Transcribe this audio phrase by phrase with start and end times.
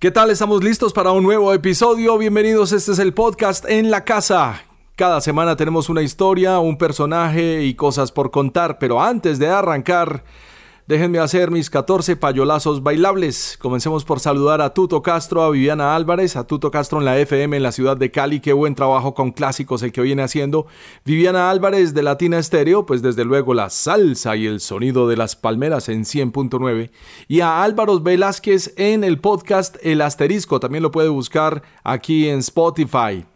[0.00, 0.30] ¿Qué tal?
[0.30, 2.16] Estamos listos para un nuevo episodio.
[2.18, 4.62] Bienvenidos, este es el podcast En la Casa.
[4.94, 10.22] Cada semana tenemos una historia, un personaje y cosas por contar, pero antes de arrancar,
[10.88, 13.58] déjenme hacer mis 14 payolazos bailables.
[13.60, 17.58] Comencemos por saludar a Tuto Castro, a Viviana Álvarez, a Tuto Castro en la FM
[17.58, 18.40] en la ciudad de Cali.
[18.40, 20.66] Qué buen trabajo con clásicos el que viene haciendo.
[21.04, 25.36] Viviana Álvarez de Latina Estéreo, pues desde luego la salsa y el sonido de las
[25.36, 26.90] palmeras en 100.9.
[27.28, 30.58] Y a Álvaro Velázquez en el podcast El Asterisco.
[30.58, 33.26] También lo puede buscar aquí en Spotify.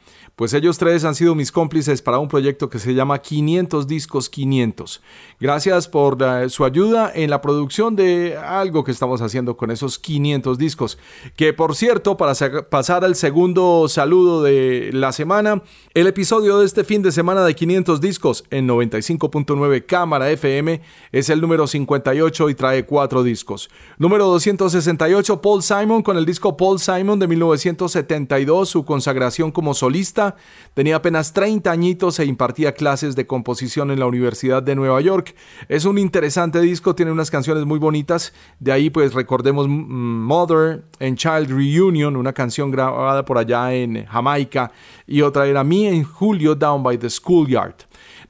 [0.43, 4.29] Pues ellos tres han sido mis cómplices para un proyecto que se llama 500 Discos
[4.29, 5.01] 500.
[5.39, 10.01] Gracias por eh, su ayuda en la producción de algo que estamos haciendo con esos
[10.01, 10.99] 500 discos.
[11.37, 12.35] Que por cierto, para
[12.69, 15.63] pasar al segundo saludo de la semana,
[15.95, 20.81] el episodio de este fin de semana de 500 discos en 95.9 Cámara FM
[21.13, 23.71] es el número 58 y trae cuatro discos.
[23.97, 30.32] Número 268, Paul Simon con el disco Paul Simon de 1972, su consagración como solista
[30.75, 35.35] tenía apenas 30 añitos e impartía clases de composición en la Universidad de Nueva York.
[35.69, 41.17] Es un interesante disco, tiene unas canciones muy bonitas, de ahí pues recordemos Mother and
[41.17, 44.73] Child Reunion, una canción grabada por allá en Jamaica,
[45.07, 47.77] y otra era Me en Julio Down by the Schoolyard.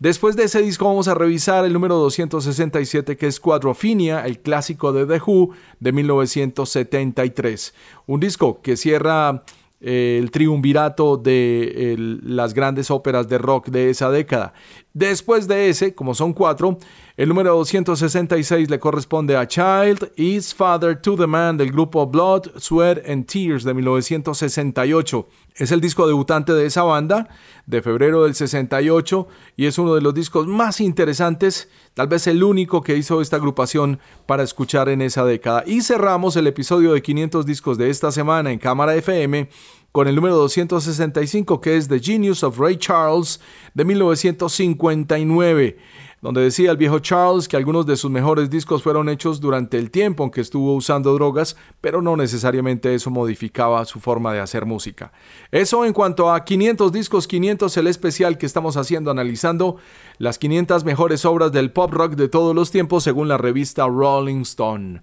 [0.03, 4.93] Después de ese disco vamos a revisar el número 267 que es Quadrophenia, el clásico
[4.93, 7.73] de The Who de 1973.
[8.09, 9.45] Un disco que cierra
[9.83, 14.53] el triunvirato de las grandes óperas de rock de esa década.
[14.95, 16.79] Después de ese, como son cuatro,
[17.17, 22.59] el número 266 le corresponde a Child is Father to the Man del grupo Blood,
[22.59, 25.29] Sweat and Tears de 1968.
[25.55, 27.29] Es el disco debutante de esa banda
[27.67, 32.43] de febrero del 68 y es uno de los discos más interesantes, tal vez el
[32.43, 35.63] único que hizo esta agrupación para escuchar en esa década.
[35.67, 39.51] Y cerramos el episodio de 500 discos de esta semana en Cámara FM
[39.93, 43.41] con el número 265 que es The Genius of Ray Charles
[43.75, 45.77] de 1959
[46.23, 49.91] donde decía el viejo Charles que algunos de sus mejores discos fueron hechos durante el
[49.91, 54.65] tiempo en que estuvo usando drogas, pero no necesariamente eso modificaba su forma de hacer
[54.65, 55.13] música.
[55.51, 59.79] Eso en cuanto a 500 discos 500, el especial que estamos haciendo analizando
[60.19, 64.43] las 500 mejores obras del pop rock de todos los tiempos según la revista Rolling
[64.43, 65.03] Stone.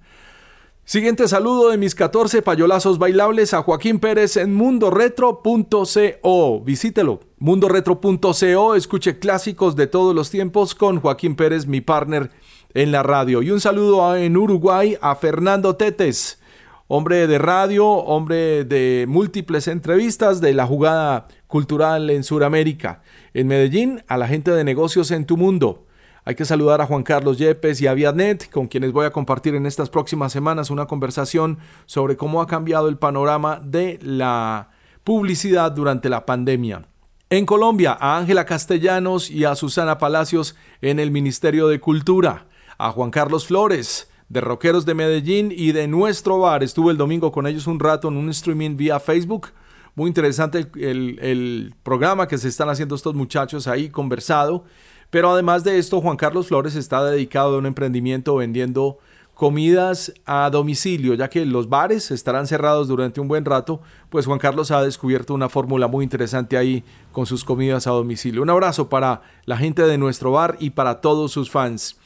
[0.89, 6.61] Siguiente saludo de mis 14 payolazos bailables a Joaquín Pérez en mundoretro.co.
[6.61, 12.31] Visítelo, mundoretro.co, escuche clásicos de todos los tiempos con Joaquín Pérez, mi partner
[12.73, 13.43] en la radio.
[13.43, 16.39] Y un saludo en Uruguay a Fernando Tetes,
[16.87, 23.03] hombre de radio, hombre de múltiples entrevistas de la jugada cultural en Sudamérica.
[23.35, 25.85] En Medellín, a la gente de negocios en tu mundo.
[26.29, 29.55] Hay que saludar a Juan Carlos Yepes y a Viadnet, con quienes voy a compartir
[29.55, 31.57] en estas próximas semanas una conversación
[31.87, 34.69] sobre cómo ha cambiado el panorama de la
[35.03, 36.85] publicidad durante la pandemia.
[37.31, 42.45] En Colombia, a Ángela Castellanos y a Susana Palacios en el Ministerio de Cultura.
[42.77, 46.61] A Juan Carlos Flores, de Rockeros de Medellín y de Nuestro Bar.
[46.61, 49.47] Estuve el domingo con ellos un rato en un streaming vía Facebook.
[49.95, 54.65] Muy interesante el, el programa que se están haciendo estos muchachos ahí, conversado.
[55.09, 58.99] Pero además de esto, Juan Carlos Flores está dedicado a un emprendimiento vendiendo
[59.39, 64.37] comidas a domicilio, ya que los bares estarán cerrados durante un buen rato, pues Juan
[64.37, 66.83] Carlos ha descubierto una fórmula muy interesante ahí
[67.13, 68.41] con sus comidas a domicilio.
[68.41, 71.97] Un abrazo para la gente de nuestro bar y para todos sus fans.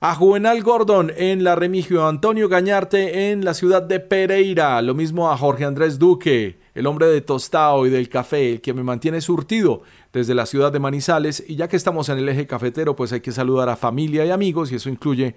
[0.00, 5.30] A Juvenal Gordon en la Remigio, Antonio Gañarte en la ciudad de Pereira, lo mismo
[5.30, 9.20] a Jorge Andrés Duque, el hombre de tostado y del café, el que me mantiene
[9.20, 11.44] surtido desde la ciudad de Manizales.
[11.46, 14.30] Y ya que estamos en el eje cafetero, pues hay que saludar a familia y
[14.30, 15.36] amigos, y eso incluye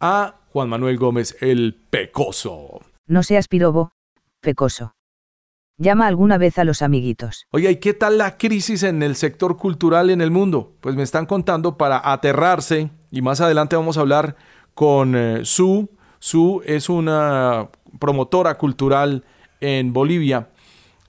[0.00, 2.80] a Juan Manuel Gómez, el Pecoso.
[3.06, 3.92] No seas pirobo,
[4.40, 4.94] Pecoso.
[5.76, 7.46] Llama alguna vez a los amiguitos.
[7.52, 10.72] Oye, ¿y qué tal la crisis en el sector cultural en el mundo?
[10.80, 14.36] Pues me están contando para aterrarse, y más adelante vamos a hablar
[14.74, 15.90] con eh, Su.
[16.18, 17.68] Su es una
[18.00, 19.24] promotora cultural
[19.60, 20.48] en Bolivia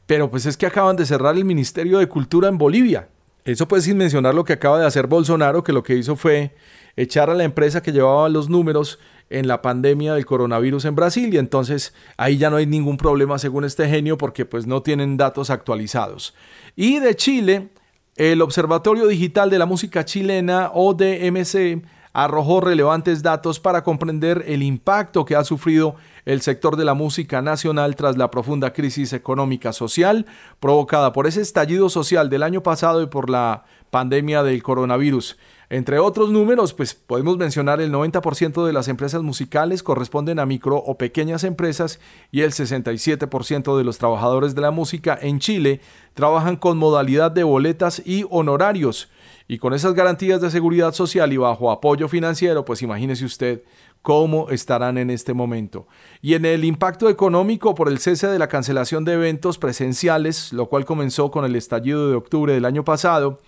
[0.09, 3.09] pero pues es que acaban de cerrar el Ministerio de Cultura en Bolivia.
[3.45, 6.55] Eso pues sin mencionar lo que acaba de hacer Bolsonaro, que lo que hizo fue
[6.95, 8.97] echar a la empresa que llevaba los números
[9.29, 13.37] en la pandemia del coronavirus en Brasil y entonces ahí ya no hay ningún problema
[13.37, 16.33] según este genio porque pues no tienen datos actualizados.
[16.75, 17.69] Y de Chile,
[18.15, 21.83] el Observatorio Digital de la Música Chilena, ODMC,
[22.13, 25.97] arrojó relevantes datos para comprender el impacto que ha sufrido
[26.29, 30.27] el sector de la música nacional tras la profunda crisis económica social
[30.59, 35.37] provocada por ese estallido social del año pasado y por la pandemia del coronavirus.
[35.71, 40.77] Entre otros números, pues podemos mencionar el 90% de las empresas musicales corresponden a micro
[40.77, 41.99] o pequeñas empresas
[42.31, 45.81] y el 67% de los trabajadores de la música en Chile
[46.13, 49.09] trabajan con modalidad de boletas y honorarios.
[49.47, 53.63] Y con esas garantías de seguridad social y bajo apoyo financiero, pues imagínese usted
[54.01, 55.87] cómo estarán en este momento.
[56.21, 60.67] Y en el impacto económico por el cese de la cancelación de eventos presenciales, lo
[60.67, 63.39] cual comenzó con el estallido de octubre del año pasado,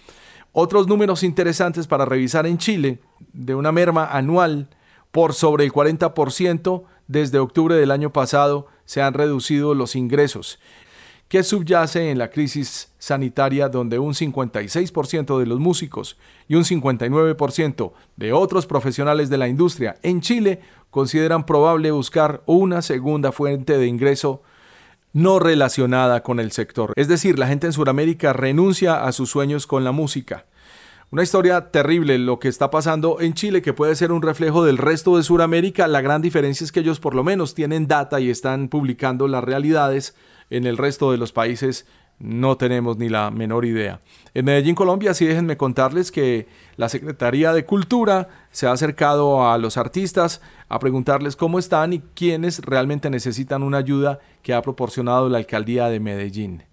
[0.51, 2.99] otros números interesantes para revisar en Chile,
[3.31, 4.69] de una merma anual
[5.11, 10.59] por sobre el 40%, desde octubre del año pasado se han reducido los ingresos,
[11.31, 16.17] que subyace en la crisis sanitaria donde un 56% de los músicos
[16.49, 22.81] y un 59% de otros profesionales de la industria en Chile consideran probable buscar una
[22.81, 24.43] segunda fuente de ingreso
[25.13, 26.91] no relacionada con el sector.
[26.97, 30.47] Es decir, la gente en Sudamérica renuncia a sus sueños con la música.
[31.11, 34.77] Una historia terrible lo que está pasando en Chile, que puede ser un reflejo del
[34.77, 35.87] resto de Sudamérica.
[35.87, 39.45] La gran diferencia es que ellos por lo menos tienen data y están publicando las
[39.45, 40.13] realidades.
[40.51, 41.87] En el resto de los países
[42.19, 43.99] no tenemos ni la menor idea.
[44.35, 49.57] En Medellín, Colombia, sí déjenme contarles que la Secretaría de Cultura se ha acercado a
[49.57, 55.29] los artistas a preguntarles cómo están y quiénes realmente necesitan una ayuda que ha proporcionado
[55.29, 56.63] la alcaldía de Medellín.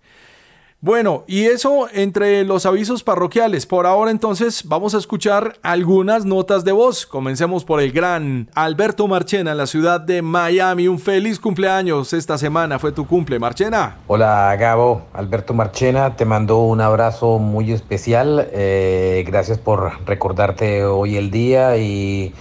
[0.80, 3.66] Bueno, y eso entre los avisos parroquiales.
[3.66, 7.04] Por ahora entonces vamos a escuchar algunas notas de voz.
[7.04, 10.86] Comencemos por el gran Alberto Marchena en la ciudad de Miami.
[10.86, 12.78] Un feliz cumpleaños esta semana.
[12.78, 13.96] Fue tu cumple, Marchena.
[14.06, 18.48] Hola Gabo, Alberto Marchena, te mando un abrazo muy especial.
[18.52, 22.32] Eh, gracias por recordarte hoy el día y,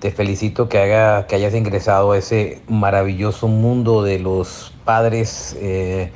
[0.00, 5.54] te felicito que, haga, que hayas ingresado a ese maravilloso mundo de los padres.
[5.60, 6.10] Eh,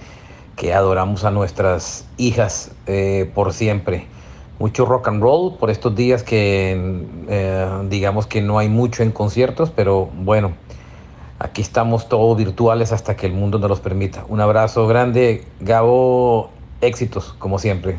[0.57, 4.07] que adoramos a nuestras hijas eh, por siempre.
[4.59, 9.13] Mucho rock and roll por estos días que eh, digamos que no hay mucho en
[9.13, 10.55] conciertos, pero bueno,
[11.39, 14.25] aquí estamos todos virtuales hasta que el mundo nos los permita.
[14.29, 16.51] Un abrazo grande, Gabo,
[16.81, 17.99] éxitos como siempre.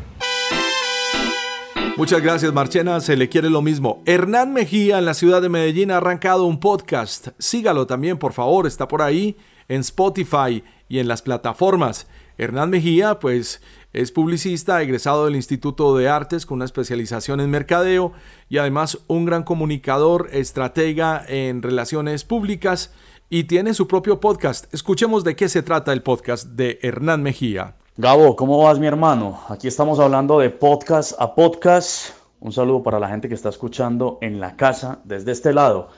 [1.96, 4.02] Muchas gracias Marchena, se le quiere lo mismo.
[4.06, 7.28] Hernán Mejía en la ciudad de Medellín ha arrancado un podcast.
[7.38, 9.36] Sígalo también, por favor, está por ahí
[9.68, 12.06] en Spotify y en las plataformas.
[12.38, 13.60] Hernán Mejía, pues
[13.92, 18.12] es publicista, egresado del Instituto de Artes con una especialización en mercadeo
[18.48, 22.92] y además un gran comunicador, estratega en relaciones públicas
[23.28, 24.72] y tiene su propio podcast.
[24.72, 27.74] Escuchemos de qué se trata el podcast de Hernán Mejía.
[27.96, 29.40] Gabo, ¿cómo vas mi hermano?
[29.48, 32.14] Aquí estamos hablando de podcast a podcast.
[32.38, 35.88] Un saludo para la gente que está escuchando en la casa desde este lado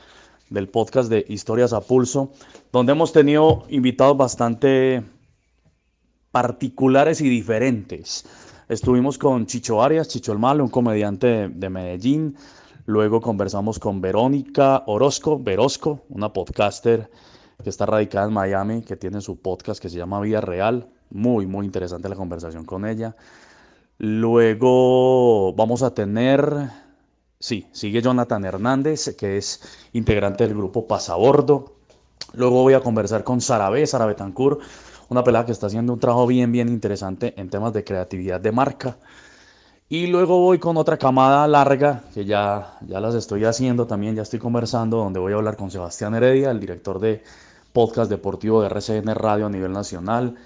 [0.48, 2.32] del podcast de Historias a Pulso,
[2.72, 5.02] donde hemos tenido invitados bastante
[6.30, 8.24] particulares y diferentes.
[8.68, 12.36] Estuvimos con Chicho Arias, Chicho el Malo, un comediante de, Medellín.
[12.86, 17.10] Luego conversamos con Verónica Orozco, Verosco, una podcaster
[17.62, 20.88] que está radicada en Miami, que tiene su podcast que se llama Vida Real.
[21.10, 23.16] Muy, muy interesante la conversación con ella.
[23.98, 26.70] Luego vamos a tener,
[27.38, 29.60] sí, sigue Jonathan Hernández, que es
[29.92, 31.74] integrante del grupo Pasabordo.
[32.32, 34.60] Luego voy a conversar con Sara Sara Betancourt,
[35.10, 38.52] una pelada que está haciendo un trabajo bien, bien interesante en temas de creatividad de
[38.52, 38.96] marca.
[39.88, 44.22] Y luego voy con otra camada larga que ya, ya las estoy haciendo también, ya
[44.22, 47.24] estoy conversando, donde voy a hablar con Sebastián Heredia, el director de
[47.72, 50.36] podcast deportivo de RCN Radio a nivel nacional,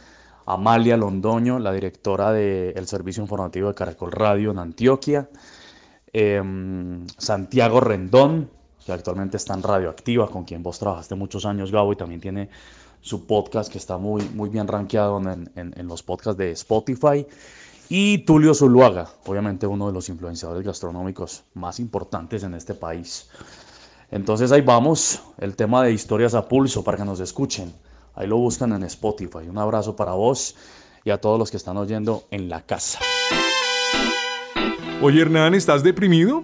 [0.47, 5.29] Amalia Londoño, la directora del servicio informativo de Caracol Radio en Antioquia,
[6.11, 8.49] em, Santiago Rendón,
[8.85, 12.49] que actualmente está en Radioactiva, con quien vos trabajaste muchos años, Gabo, y también tiene
[13.05, 17.27] su podcast que está muy, muy bien rankeado en, en, los podcasts de Spotify.
[17.91, 23.29] Y Tulio Zuluaga, obviamente uno de los influenciadores gastronómicos más importantes en este país.
[24.11, 27.75] Entonces ahí vamos, el tema de historias a pulso para que nos escuchen.
[28.15, 29.49] Ahí lo buscan en Spotify.
[29.51, 30.57] Un abrazo para vos
[31.05, 33.01] y a todos los que están oyendo en la casa.
[35.03, 36.43] Oye Hernán, ¿estás deprimido?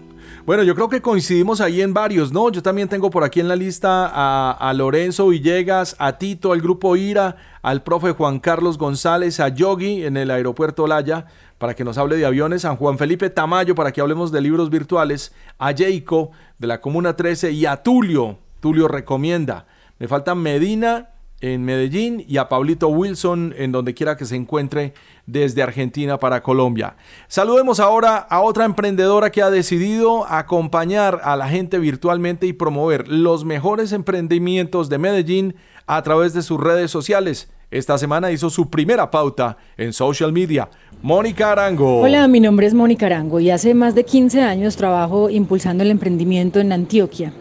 [0.51, 2.51] Bueno, yo creo que coincidimos ahí en varios, ¿no?
[2.51, 4.11] Yo también tengo por aquí en la lista
[4.53, 10.05] a, Lorenzo Villegas, a Tito, al grupo IRA, al profe Juan Carlos González, a Yogi
[10.05, 11.27] en el aeropuerto Laya,
[11.59, 14.71] para que nos hable de aviones, a Juan Felipe Tamayo para que hablemos de libros
[14.71, 18.39] virtuales, a Jayco de la Comuna 13 y a Tulio.
[18.59, 19.69] Tulio recomienda.
[20.01, 24.95] Me faltan Medina en Medellín y a Pablito Wilson en donde quiera que se encuentre
[25.31, 26.97] desde Argentina para Colombia.
[27.29, 33.09] Saludemos ahora a otra emprendedora que ha decidido acompañar a la gente virtualmente y promover
[33.09, 35.55] los mejores emprendimientos de Medellín
[35.87, 37.51] a través de sus redes sociales.
[37.71, 40.69] Esta semana hizo su primera pauta en social media.
[41.03, 42.01] Mónica Arango.
[42.01, 45.91] Hola, mi nombre es Mónica Arango y hace más de 15 años trabajo impulsando el
[45.91, 47.33] emprendimiento en Antioquia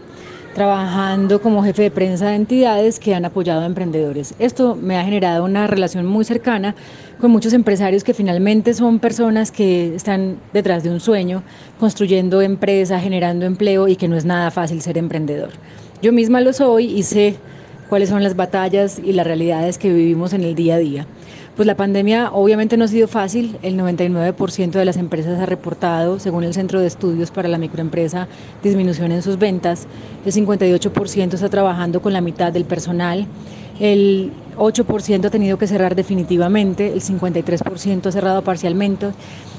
[0.54, 4.34] trabajando como jefe de prensa de entidades que han apoyado a emprendedores.
[4.40, 6.76] Esto me ha generado una relación muy cercana
[7.20, 11.44] con muchos empresarios que finalmente son personas que están detrás de un sueño,
[11.80, 15.52] construyendo empresa, generando empleo y que no es nada fácil ser emprendedor.
[16.02, 17.36] Yo misma lo soy y sé
[17.90, 21.08] cuáles son las batallas y las realidades que vivimos en el día a día.
[21.60, 23.58] Pues la pandemia obviamente no ha sido fácil.
[23.62, 28.30] El 99% de las empresas ha reportado, según el Centro de Estudios para la Microempresa,
[28.64, 29.86] disminución en sus ventas.
[30.26, 33.28] El 58% está trabajando con la mitad del personal.
[33.78, 36.94] El 8% ha tenido que cerrar definitivamente.
[36.94, 39.08] El 53% ha cerrado parcialmente.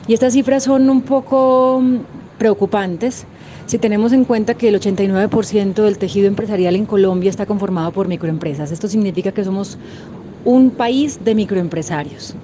[0.08, 1.96] Y estas cifras son un poco mm,
[2.38, 3.26] preocupantes
[3.66, 8.08] si tenemos en cuenta que el 89% del tejido empresarial en Colombia está conformado por
[8.08, 8.72] microempresas.
[8.72, 9.78] Esto significa que somos
[10.44, 12.34] un país de microempresarios.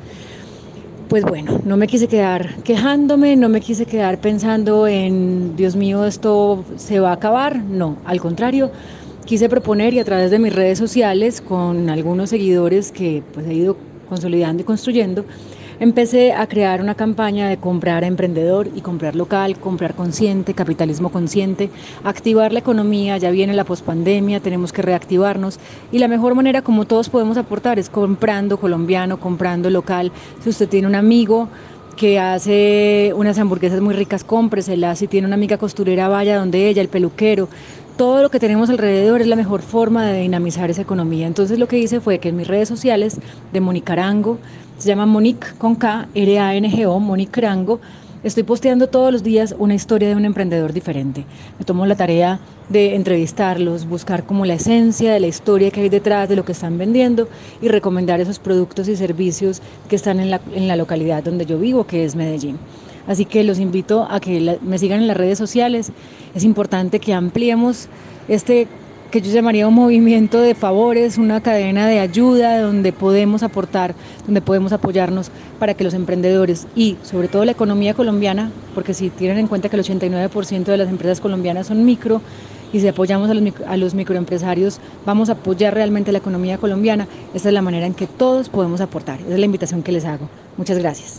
[1.08, 6.04] Pues bueno, no me quise quedar quejándome, no me quise quedar pensando en, Dios mío,
[6.04, 7.62] esto se va a acabar.
[7.62, 8.72] No, al contrario,
[9.24, 13.54] quise proponer y a través de mis redes sociales, con algunos seguidores que pues he
[13.54, 13.76] ido
[14.08, 15.24] consolidando y construyendo,
[15.80, 21.70] empecé a crear una campaña de comprar emprendedor y comprar local, comprar consciente, capitalismo consciente,
[22.04, 25.58] activar la economía, ya viene la pospandemia, tenemos que reactivarnos
[25.92, 30.12] y la mejor manera como todos podemos aportar es comprando colombiano, comprando local.
[30.42, 31.48] Si usted tiene un amigo
[31.96, 34.98] que hace unas hamburguesas muy ricas, cómpreselas.
[34.98, 37.48] Si tiene una amiga costurera, vaya donde ella, el peluquero
[37.96, 41.26] todo lo que tenemos alrededor es la mejor forma de dinamizar esa economía.
[41.26, 43.18] Entonces lo que hice fue que en mis redes sociales
[43.52, 44.38] de Monicarango,
[44.78, 47.80] se llama Monique con K, R-A-N-G-O, Monique Rango,
[48.22, 51.24] estoy posteando todos los días una historia de un emprendedor diferente.
[51.58, 55.88] Me tomo la tarea de entrevistarlos, buscar como la esencia de la historia que hay
[55.88, 57.28] detrás de lo que están vendiendo
[57.62, 61.58] y recomendar esos productos y servicios que están en la, en la localidad donde yo
[61.58, 62.58] vivo, que es Medellín.
[63.06, 65.92] Así que los invito a que me sigan en las redes sociales.
[66.34, 67.88] Es importante que ampliemos
[68.28, 68.66] este
[69.16, 73.94] que yo llamaría un movimiento de favores, una cadena de ayuda donde podemos aportar,
[74.26, 79.08] donde podemos apoyarnos para que los emprendedores y sobre todo la economía colombiana, porque si
[79.08, 82.20] tienen en cuenta que el 89% de las empresas colombianas son micro
[82.74, 87.08] y si apoyamos a los, a los microempresarios, vamos a apoyar realmente la economía colombiana.
[87.32, 89.18] Esta es la manera en que todos podemos aportar.
[89.20, 90.28] Esa es la invitación que les hago.
[90.58, 91.18] Muchas gracias.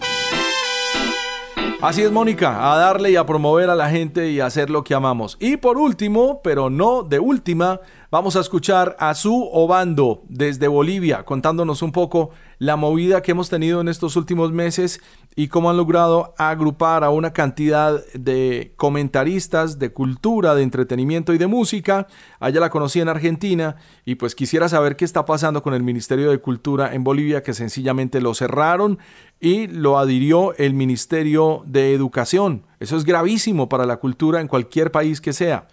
[1.80, 4.84] Así es, Mónica, a darle y a promover a la gente y a hacer lo
[4.84, 5.38] que amamos.
[5.40, 11.24] Y por último, pero no de última, vamos a escuchar a Su Obando desde Bolivia,
[11.24, 15.02] contándonos un poco la movida que hemos tenido en estos últimos meses
[15.36, 21.38] y cómo han logrado agrupar a una cantidad de comentaristas de cultura, de entretenimiento y
[21.38, 22.08] de música.
[22.40, 26.32] Allá la conocí en Argentina y pues quisiera saber qué está pasando con el Ministerio
[26.32, 28.98] de Cultura en Bolivia, que sencillamente lo cerraron
[29.40, 32.64] y lo adhirió el Ministerio de Educación.
[32.80, 35.68] Eso es gravísimo para la cultura en cualquier país que sea.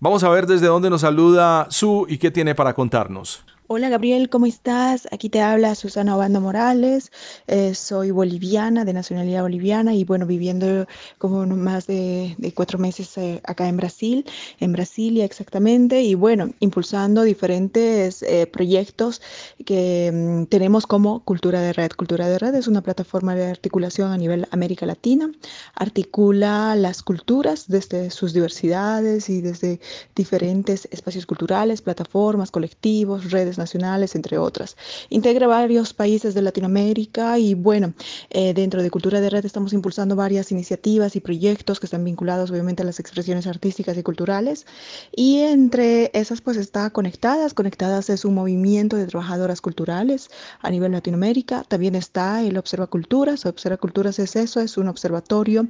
[0.00, 3.44] Vamos a ver desde dónde nos saluda Su y qué tiene para contarnos.
[3.70, 5.06] Hola Gabriel, ¿cómo estás?
[5.12, 7.12] Aquí te habla Susana Obando Morales,
[7.48, 10.86] eh, soy boliviana, de nacionalidad boliviana y bueno, viviendo
[11.18, 14.24] como más de, cuatro meses eh, acá en Brasil,
[14.60, 19.20] en Brasilia exactamente, y bueno, impulsando diferentes eh, proyectos
[19.66, 21.90] que mm, tenemos como Cultura de Red.
[21.90, 25.30] Cultura de Red es una plataforma de articulación a nivel América Latina,
[25.74, 29.78] articula las culturas desde sus diversidades y desde
[30.16, 34.76] diferentes espacios culturales, plataformas, colectivos, redes nacionales, entre otras.
[35.10, 37.92] Integra varios países de Latinoamérica y bueno,
[38.30, 42.50] eh, dentro de Cultura de Red estamos impulsando varias iniciativas y proyectos que están vinculados
[42.50, 44.66] obviamente a las expresiones artísticas y culturales
[45.14, 47.54] y entre esas pues está Conectadas.
[47.54, 51.64] Conectadas es un movimiento de trabajadoras culturales a nivel Latinoamérica.
[51.64, 53.46] También está el Observa Culturas.
[53.46, 55.66] Observa Culturas es eso, es un observatorio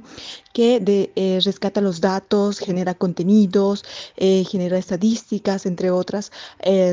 [0.53, 3.83] que de, eh, rescata los datos, genera contenidos,
[4.17, 6.31] eh, genera estadísticas, entre otras,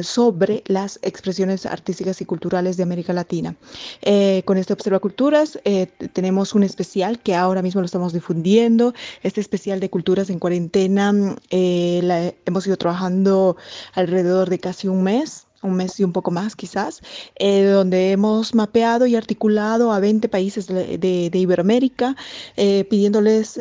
[0.03, 3.55] sobre la expresiones artísticas y culturales de América Latina.
[4.03, 8.95] Eh, con este Observa Culturas eh, tenemos un especial que ahora mismo lo estamos difundiendo,
[9.23, 11.13] este especial de culturas en cuarentena,
[11.51, 13.57] eh, hemos ido trabajando
[13.95, 17.01] alrededor de casi un mes un mes y un poco más quizás,
[17.41, 22.15] donde hemos mapeado y articulado a 20 países de, de Iberoamérica,
[22.55, 23.59] pidiéndoles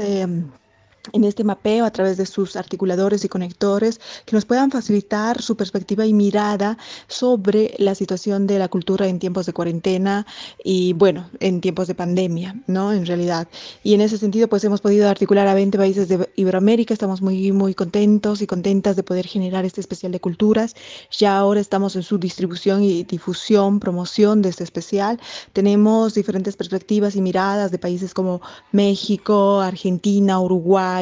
[1.14, 5.56] en este mapeo a través de sus articuladores y conectores que nos puedan facilitar su
[5.56, 10.26] perspectiva y mirada sobre la situación de la cultura en tiempos de cuarentena
[10.64, 12.94] y bueno, en tiempos de pandemia, ¿no?
[12.94, 13.48] En realidad.
[13.84, 17.52] Y en ese sentido, pues hemos podido articular a 20 países de Iberoamérica, estamos muy,
[17.52, 20.76] muy contentos y contentas de poder generar este especial de culturas.
[21.12, 25.20] Ya ahora estamos en su distribución y difusión, promoción de este especial.
[25.54, 30.95] Tenemos diferentes perspectivas y miradas de países como México, Argentina, Uruguay,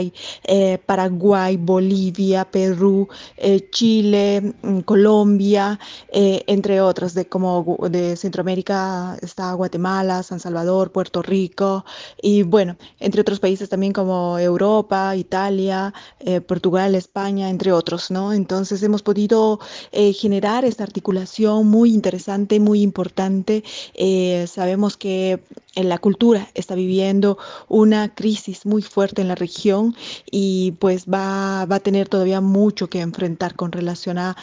[0.43, 3.07] eh, Paraguay, Bolivia, Perú,
[3.37, 5.79] eh, Chile, mm, Colombia,
[6.11, 11.85] eh, entre otros, de como de Centroamérica está Guatemala, San Salvador, Puerto Rico
[12.21, 15.93] y bueno, entre otros países también como Europa, Italia,
[16.47, 18.33] Portugal, España, entre otros, ¿no?
[18.33, 19.59] Entonces hemos podido
[19.91, 23.63] generar esta articulación muy interesante, muy importante.
[24.47, 25.39] sabemos que
[25.75, 29.82] la cultura está viviendo una crisis muy fuerte en la región
[30.29, 34.35] y pues va, va a tener todavía mucho que enfrentar con relación a,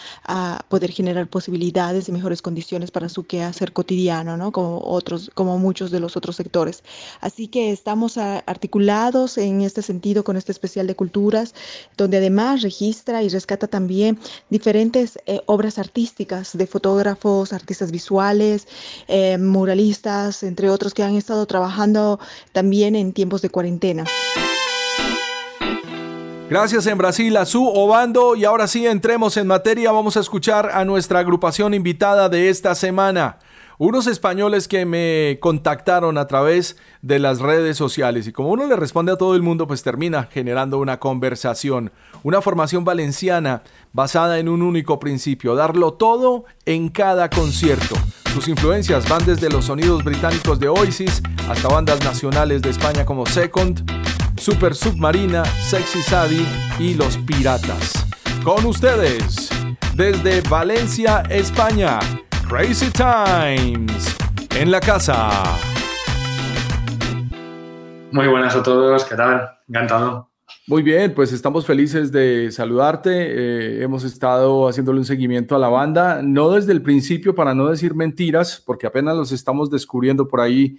[0.68, 4.52] poder generar posibilidades y mejores condiciones para su quehacer cotidiano, ¿no?
[4.52, 6.82] Como otros, como muchos de los otros sectores.
[7.20, 11.54] Así que estamos articulados en este sentido con este especial de culturas,
[11.96, 14.18] donde además registra y rescata también
[14.48, 18.66] diferentes eh, obras artísticas de fotógrafos, artistas visuales,
[19.08, 22.18] eh, muralistas, entre otros que han estado trabajando
[22.52, 24.04] también en tiempos de cuarentena.
[26.50, 30.68] Gracias en Brasil a su Obando y ahora sí entremos en materia, vamos a escuchar
[30.74, 33.38] a nuestra agrupación invitada de esta semana.
[33.78, 38.74] Unos españoles que me contactaron a través de las redes sociales y como uno le
[38.74, 41.92] responde a todo el mundo pues termina generando una conversación,
[42.24, 47.94] una formación valenciana basada en un único principio, darlo todo en cada concierto.
[48.34, 53.24] Sus influencias van desde los sonidos británicos de Oasis hasta bandas nacionales de España como
[53.24, 53.99] Second,
[54.40, 56.46] Super Submarina, Sexy Sadie
[56.78, 58.06] y Los Piratas.
[58.42, 59.50] Con ustedes,
[59.94, 61.98] desde Valencia, España,
[62.48, 64.16] Crazy Times,
[64.56, 65.30] en la casa.
[68.12, 69.46] Muy buenas a todos, ¿qué tal?
[69.68, 70.30] Encantado.
[70.66, 73.10] Muy bien, pues estamos felices de saludarte.
[73.10, 77.68] Eh, hemos estado haciéndole un seguimiento a la banda, no desde el principio para no
[77.68, 80.78] decir mentiras, porque apenas los estamos descubriendo por ahí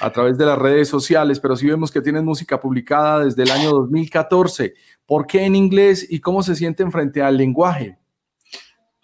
[0.00, 3.50] a través de las redes sociales, pero sí vemos que tienen música publicada desde el
[3.50, 4.74] año 2014.
[5.06, 7.98] ¿Por qué en inglés y cómo se sienten frente al lenguaje?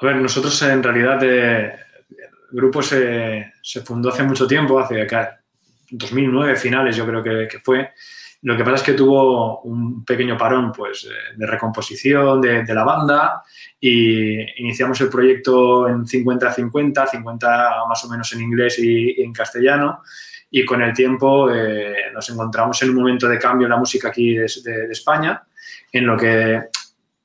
[0.01, 1.73] A ver, nosotros en realidad eh,
[2.09, 3.53] el grupo se,
[3.85, 5.07] fundó hace mucho tiempo, hace
[5.91, 7.91] 2009 finales yo creo que, que fue.
[8.43, 13.43] Lo que pasa es que tuvo un pequeño parón pues, de recomposición de, la banda
[13.81, 20.03] y iniciamos el proyecto en 50-50, 50 más o menos en inglés y, en castellano.
[20.51, 24.09] Y con el tiempo eh, nos encontramos en un momento de cambio en la música
[24.09, 24.47] aquí de,
[24.91, 25.43] España,
[25.93, 26.69] en lo que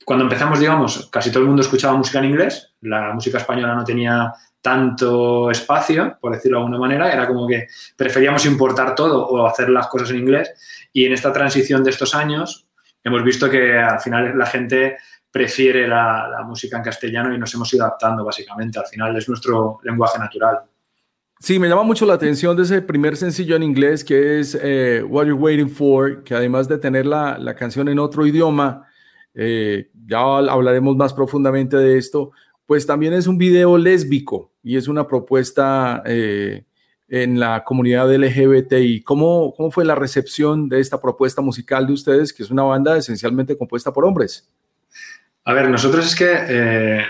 [0.05, 3.86] cuando empezamos, digamos, casi todo el mundo escuchaba música en inglés, la música española no
[3.86, 9.45] tenía tanto espacio, por decirlo de alguna manera, era como que preferíamos importar todo o
[9.45, 12.67] hacer las cosas en inglés y en esta transición de estos años
[13.03, 14.97] hemos visto que al final la gente
[15.33, 18.77] prefiere la, música en castellano y nos hemos ido adaptando básicamente.
[18.77, 20.59] Al final es nuestro lenguaje natural.
[21.43, 25.03] Sí, me llama mucho la atención de ese primer sencillo en inglés que es eh,
[25.06, 28.88] What You're Waiting For, que además de tener la, la canción en otro idioma,
[29.34, 32.32] eh, ya hablaremos más profundamente de esto,
[32.65, 36.63] pues también es un video lésbico y es una propuesta eh,
[37.10, 39.03] en la comunidad LGBTI.
[39.03, 42.95] ¿Cómo, ¿Cómo fue la recepción de esta propuesta musical de ustedes, que es una banda
[42.95, 44.49] esencialmente compuesta por hombres?
[45.43, 47.03] A ver, nosotros es que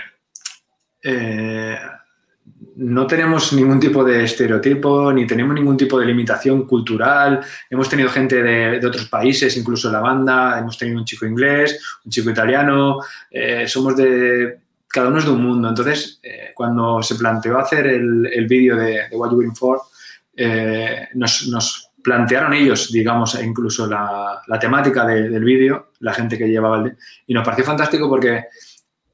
[2.76, 7.40] no tenemos ningún tipo de estereotipo, ni tenemos ningún tipo de limitación cultural.
[7.70, 12.10] Hemos tenido gente de, otros países, incluso la banda, hemos tenido un chico inglés, un
[12.10, 12.98] chico italiano,
[13.30, 14.58] eh, somos de
[14.94, 15.68] cada uno es de un mundo.
[15.68, 16.20] Entonces,
[16.54, 19.80] cuando se planteó hacer el, vídeo de, What You Waiting For,
[20.36, 26.96] eh, nos, plantearon ellos, digamos, incluso la, temática del vídeo, la gente que llevaba el...
[27.26, 28.44] Y nos pareció fantástico porque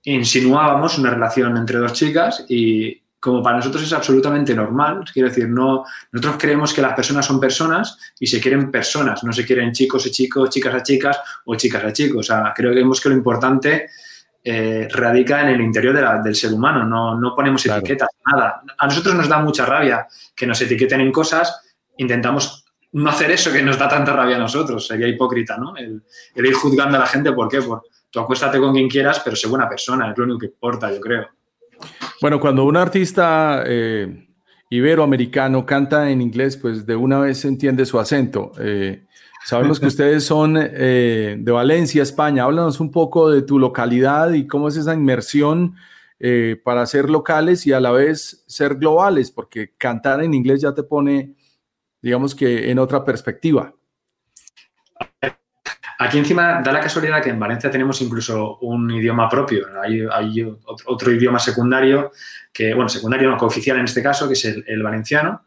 [0.03, 5.47] insinuábamos una relación entre dos chicas y como para nosotros es absolutamente normal, quiero decir,
[5.49, 9.73] no, nosotros creemos que las personas son personas y se quieren personas, no se quieren
[9.73, 12.21] chicos y chicos, chicas a chicas o chicas a chicos.
[12.21, 13.91] O sea, creo que vemos que lo importante
[14.43, 18.63] eh, radica en el interior del ser humano, no, ponemos etiquetas, nada.
[18.79, 21.61] A nosotros nos da mucha rabia que nos etiqueten en cosas,
[21.99, 25.77] intentamos no hacer eso que nos da tanta rabia a nosotros, sería hipócrita, ¿no?
[25.77, 26.03] El,
[26.35, 27.61] ir juzgando a la gente, ¿por qué?
[27.61, 30.91] Por, tú acuéstate con quien quieras, pero sé buena persona, es lo único que importa,
[30.91, 31.29] yo creo.
[32.21, 34.29] Bueno, cuando un artista eh,
[34.69, 38.53] iberoamericano canta en inglés, pues de una vez se entiende su acento.
[38.61, 39.07] Eh,
[39.47, 42.45] Sabemos que ustedes son eh, de Valencia, España.
[42.45, 45.77] Háblanos un poco de tu localidad y cómo es esa inmersión
[46.63, 50.83] para ser locales y a la vez ser globales, porque cantar en inglés ya te
[50.83, 51.35] pone,
[52.03, 53.75] digamos que, en otra perspectiva.
[56.03, 59.67] Aquí encima da la casualidad que en Valencia tenemos incluso un idioma propio.
[59.83, 60.43] Hay,
[60.87, 62.13] otro idioma secundario,
[62.53, 65.43] que, bueno, secundario no, cooficial en este caso, que es el valenciano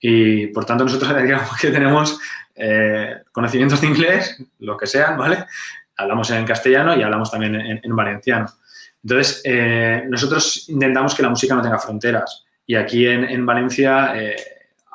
[0.00, 2.18] y por tanto nosotros digamos que tenemos
[2.54, 5.44] eh, conocimientos de inglés, lo que sean, ¿vale?
[5.96, 8.46] Hablamos en castellano y hablamos también en, valenciano.
[9.02, 12.44] Entonces, eh, nosotros intentamos que la música no tenga fronteras.
[12.66, 14.36] Y aquí en, Valencia eh,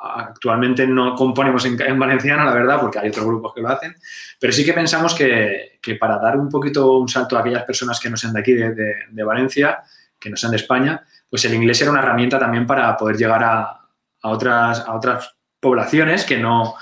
[0.04, 3.94] actualmente no componemos en, valenciano, la verdad, porque hay otros grupos que lo hacen,
[4.38, 8.10] pero sí que pensamos que, para dar un poquito un salto a aquellas personas que
[8.10, 9.82] no sean de aquí, de, Valencia,
[10.18, 13.42] que no sean de España, pues el inglés era una herramienta también para poder llegar
[13.42, 16.74] a, a otras, a otras poblaciones que no,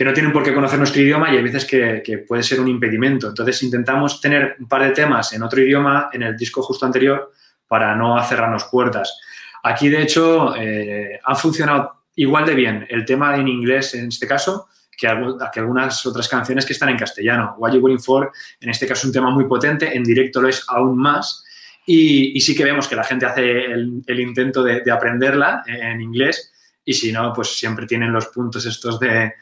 [0.00, 2.68] que no tienen por qué conocer nuestro idioma y hay veces que, puede ser un
[2.68, 3.28] impedimento.
[3.28, 7.32] Entonces intentamos tener un par de temas en otro idioma en el disco justo anterior
[7.68, 9.20] para no cerrarnos puertas.
[9.62, 14.26] Aquí, de hecho, eh, ha funcionado igual de bien el tema en inglés en este
[14.26, 17.54] caso que, algunas otras canciones que están en castellano.
[17.58, 18.30] What You Waiting For,
[18.60, 21.44] en este caso, es un tema muy potente, en directo lo es aún más.
[21.86, 26.52] Y, sí que vemos que la gente hace el, intento de, de, aprenderla en inglés
[26.84, 29.32] y si no, pues siempre tienen los puntos estos de,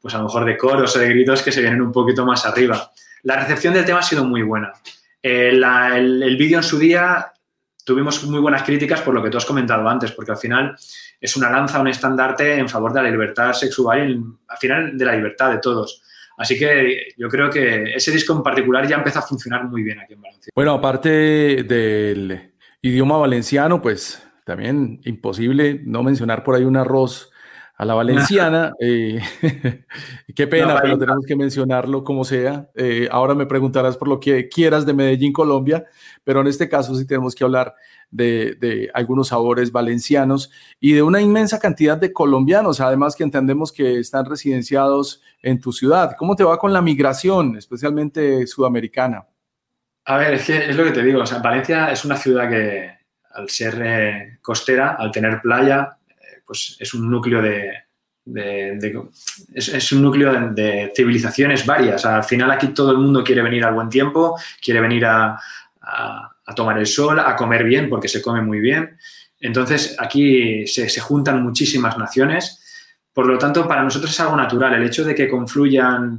[0.00, 2.46] pues a lo mejor de coros o de gritos que se vienen un poquito más
[2.46, 2.92] arriba.
[3.24, 4.72] La recepción del tema ha sido muy buena.
[5.22, 7.32] Eh, el, vídeo en su día
[7.88, 10.76] tuvimos muy buenas críticas por lo que tú has comentado antes, porque al final
[11.18, 15.04] es una lanza, un estandarte en favor de la libertad sexual y al final de
[15.06, 16.02] la libertad de todos.
[16.36, 20.00] Así que yo creo que ese disco en particular ya empieza a funcionar muy bien
[20.00, 20.52] aquí en Valencia.
[20.54, 27.32] Bueno, aparte del idioma valenciano, pues también imposible no mencionar por ahí un arroz
[27.78, 28.72] a la valenciana.
[28.80, 29.20] Eh,
[30.34, 32.68] qué pena, pero tenemos que mencionarlo como sea.
[32.74, 35.84] Eh, ahora me preguntarás por lo que quieras de Medellín, Colombia,
[36.24, 37.74] pero en este caso sí tenemos que hablar
[38.10, 43.98] de, algunos sabores valencianos y de una inmensa cantidad de colombianos, además que entendemos que
[43.98, 46.14] están residenciados en tu ciudad.
[46.16, 49.26] ¿Cómo te va con la migración, especialmente sudamericana?
[50.04, 52.90] A ver, es, es lo que te digo, o sea, Valencia es una ciudad que,
[53.32, 55.97] al ser eh, costera, al tener playa,
[56.48, 57.72] pues es un núcleo de,
[59.54, 62.04] es, un núcleo de, civilizaciones varias.
[62.06, 65.38] al final aquí todo el mundo quiere venir al buen tiempo, quiere venir a,
[66.56, 68.96] tomar el sol, a comer bien, porque se come muy bien.
[69.38, 72.64] Entonces aquí se, se, juntan muchísimas naciones.
[73.12, 74.74] Por lo tanto, para nosotros es algo natural.
[74.74, 76.18] El hecho de que confluyan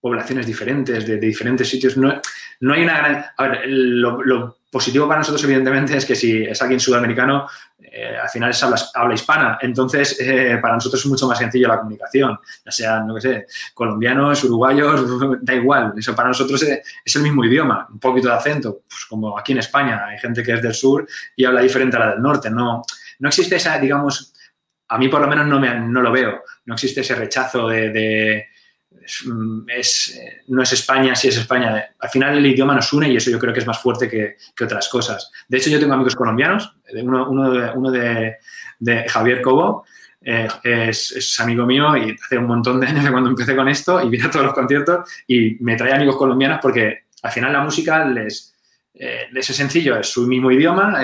[0.00, 2.20] poblaciones diferentes, de, diferentes sitios, no,
[2.60, 3.24] no, hay una gran...
[3.36, 7.46] A ver, lo, positivo para nosotros, evidentemente, es que si es alguien sudamericano,
[7.78, 9.58] eh, al final es habla, hispana.
[9.60, 12.38] Entonces, eh, para nosotros es mucho más sencillo la comunicación.
[12.64, 15.94] Ya sea, no sé, colombianos, uruguayos, da igual.
[15.96, 18.82] Eso para nosotros es, el mismo idioma, un poquito de acento.
[18.86, 22.00] Pues como aquí en España hay gente que es del sur y habla diferente a
[22.00, 22.50] la del norte.
[22.50, 22.82] No,
[23.20, 24.34] no existe esa, digamos,
[24.88, 26.42] a mí por lo menos no, me, no lo veo.
[26.66, 28.48] No existe ese rechazo de
[29.68, 31.90] es, eh, no es España, si es España.
[31.98, 34.36] Al final el idioma nos une y eso yo creo que es más fuerte que,
[34.64, 35.30] otras cosas.
[35.48, 39.84] De hecho, yo tengo amigos colombianos, uno, de, Javier Cobo,
[40.20, 44.08] eh, es, amigo mío y hace un montón de años cuando empecé con esto y
[44.08, 48.04] viene a todos los conciertos y me trae amigos colombianos porque al final la música
[48.04, 48.54] les,
[48.94, 51.02] eh, es sencillo, es su mismo idioma,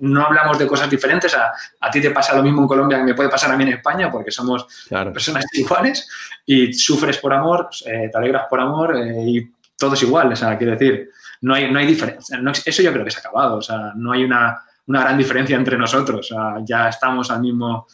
[0.00, 3.04] no hablamos de cosas diferentes, a, a, ti te pasa lo mismo en Colombia que
[3.04, 6.08] me puede pasar a mí en España porque somos personas iguales
[6.44, 10.36] y sufres por amor, eh, te alegras por amor eh, y todo es igual, o
[10.36, 11.10] sea, quiero decir,
[11.42, 14.12] no hay, no hay diferencia, eso yo creo que se ha acabado, o sea, no
[14.12, 17.86] hay una, una gran diferencia entre nosotros, o sea, ya estamos al mismo,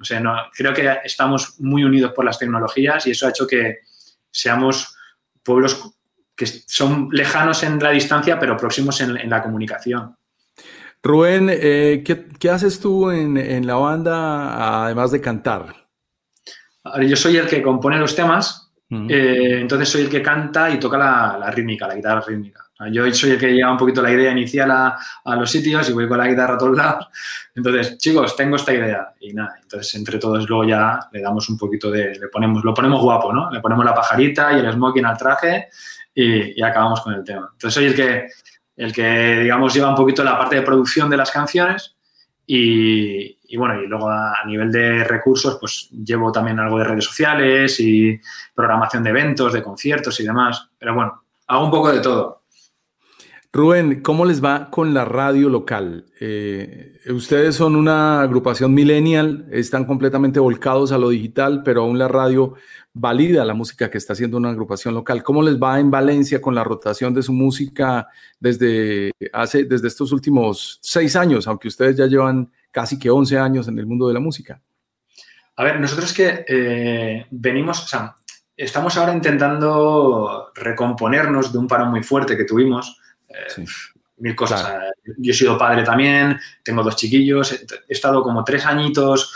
[0.00, 3.46] o sea, no, creo que estamos muy unidos por las tecnologías y eso ha hecho
[3.46, 3.80] que
[4.30, 4.96] seamos
[5.42, 5.94] pueblos
[6.38, 10.14] que son lejanos en la distancia, pero próximos en, la comunicación.
[11.02, 15.74] Rubén, eh, ¿qué, haces tú en, la banda además de cantar?
[17.02, 20.96] yo soy el que compone los temas, eh, entonces soy el que canta y toca
[20.96, 22.64] la, rítmica, la guitarra rítmica.
[22.92, 24.96] Yo soy el que lleva un poquito la idea inicial a,
[25.36, 27.08] los sitios y voy con la guitarra a todos lados.
[27.54, 29.14] Entonces, chicos, tengo esta idea.
[29.20, 32.72] Y nada, entonces entre todos luego ya le damos un poquito de, le ponemos, lo
[32.72, 33.50] ponemos guapo, ¿no?
[33.50, 35.68] Le ponemos la pajarita y el smoking al traje
[36.14, 37.50] y, acabamos con el tema.
[37.52, 38.28] Entonces soy el que,
[38.78, 41.96] el que, digamos, lleva un poquito la parte de producción de las canciones
[42.46, 47.78] y, bueno, y luego a, nivel de recursos, pues llevo también algo de redes sociales
[47.80, 48.18] y
[48.54, 50.68] programación de eventos, de conciertos y demás.
[50.78, 52.37] Pero bueno, hago un poco de todo.
[53.50, 56.04] Rubén, ¿cómo les va con la radio local?
[56.20, 62.08] Eh, ustedes son una agrupación millennial, están completamente volcados a lo digital, pero aún la
[62.08, 62.54] radio
[62.92, 65.22] valida la música que está haciendo una agrupación local.
[65.22, 68.08] ¿Cómo les va en Valencia con la rotación de su música
[68.38, 73.66] desde, hace, desde estos últimos seis años, aunque ustedes ya llevan casi que 11 años
[73.66, 74.60] en el mundo de la música?
[75.56, 78.14] A ver, nosotros que eh, venimos, o sea,
[78.54, 82.97] estamos ahora intentando recomponernos de un paro muy fuerte que tuvimos
[84.18, 84.66] Mil cosas.
[85.16, 89.32] Yo he sido padre también, tengo dos chiquillos, he estado como tres añitos,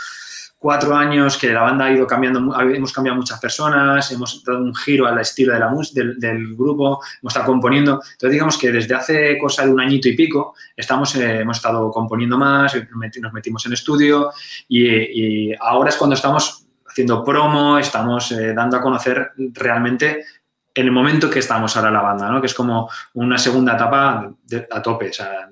[0.63, 4.73] cuatro años que la banda ha ido cambiando, hemos cambiado muchas personas, hemos dado un
[4.73, 7.95] giro al estilo de la del, del, grupo, hemos estado componiendo.
[7.95, 11.91] Entonces, digamos que desde hace cosa de un añito y pico, estamos, eh, hemos estado
[11.91, 14.31] componiendo más, nos metimos en estudio
[14.69, 20.23] y, ahora es cuando estamos haciendo promo, estamos eh, dando a conocer realmente
[20.75, 22.41] en el momento que estamos ahora la banda, ¿no?
[22.41, 24.31] que es como una segunda etapa
[24.71, 25.09] a tope.
[25.09, 25.49] O sea,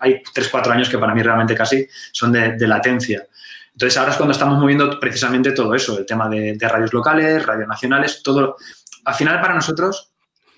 [0.00, 3.26] hay tres, cuatro años que para mí realmente casi son de, latencia.
[3.72, 7.68] Entonces ahora es cuando estamos moviendo precisamente todo eso, el tema de, radios locales, radios
[7.68, 8.56] nacionales, todo.
[9.04, 10.12] Al final para nosotros,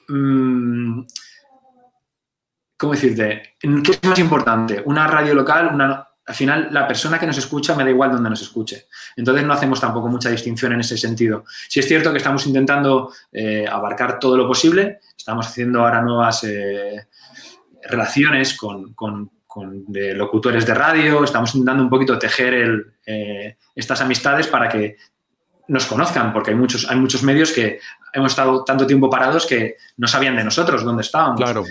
[0.08, 1.00] mmm,
[2.76, 3.54] ¿cómo decirte?
[3.58, 4.82] ¿Qué es más importante?
[4.84, 5.70] ¿Una radio local?
[5.72, 8.86] Una, al final la persona que nos escucha me da igual donde nos escuche.
[9.16, 11.44] Entonces no hacemos tampoco mucha distinción en ese sentido.
[11.68, 16.44] Si es cierto que estamos intentando eh, abarcar todo lo posible, estamos haciendo ahora nuevas
[16.44, 17.08] eh,
[17.82, 18.94] relaciones con,
[19.86, 24.96] locutores de radio, estamos intentando un poquito tejer eh, estas amistades para que
[25.68, 27.78] nos conozcan, porque hay muchos, hay muchos medios que
[28.12, 31.40] hemos estado tanto tiempo parados que no sabían de nosotros dónde estábamos.
[31.40, 31.64] Claro.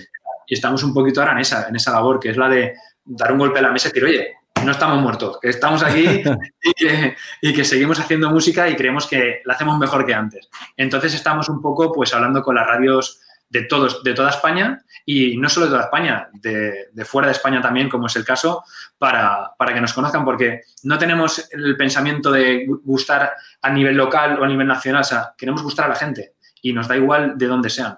[0.47, 3.31] Y estamos un poquito ahora en esa, en esa labor, que es la de dar
[3.33, 6.23] un golpe a la mesa y decir, oye, no estamos muertos, que estamos aquí
[7.41, 10.49] y, que, seguimos haciendo música y creemos que la hacemos mejor que antes.
[10.77, 15.37] Entonces estamos un poco pues hablando con las radios de, todos, de toda España y
[15.37, 18.63] no solo de toda España, de, fuera de España también, como es el caso,
[18.97, 24.39] para, para, que nos conozcan, porque no tenemos el pensamiento de gustar a nivel local
[24.39, 27.37] o a nivel nacional, o sea, queremos gustar a la gente y nos da igual
[27.37, 27.97] de dónde sean.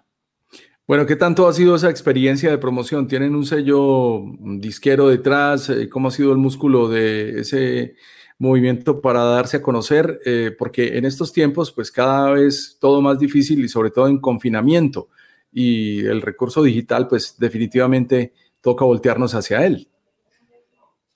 [0.87, 3.07] Bueno, ¿qué tanto ha sido esa experiencia de promoción?
[3.07, 5.69] ¿Tienen un sello disquero detrás?
[5.69, 7.95] Eh, ¿Cómo ha sido el músculo de ese
[8.37, 10.19] movimiento para darse a conocer?
[10.25, 14.19] Eh, porque en estos tiempos, pues cada vez todo más difícil y sobre todo en
[14.19, 15.09] confinamiento.
[15.51, 19.87] Y el recurso digital, pues definitivamente toca voltearnos hacia él.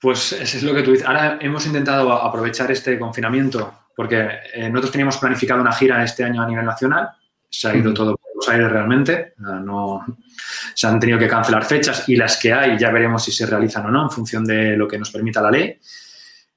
[0.00, 1.06] Pues eso es lo que tú dices.
[1.06, 6.42] Ahora hemos intentado aprovechar este confinamiento porque eh, nosotros teníamos planificado una gira este año
[6.42, 7.10] a nivel nacional.
[7.50, 8.16] Se ha ido todo
[8.48, 9.34] Aires realmente.
[9.38, 10.04] No,
[10.74, 13.86] se han tenido que cancelar fechas y las que hay ya veremos si se realizan
[13.86, 15.78] o no en función de lo que nos permita la ley.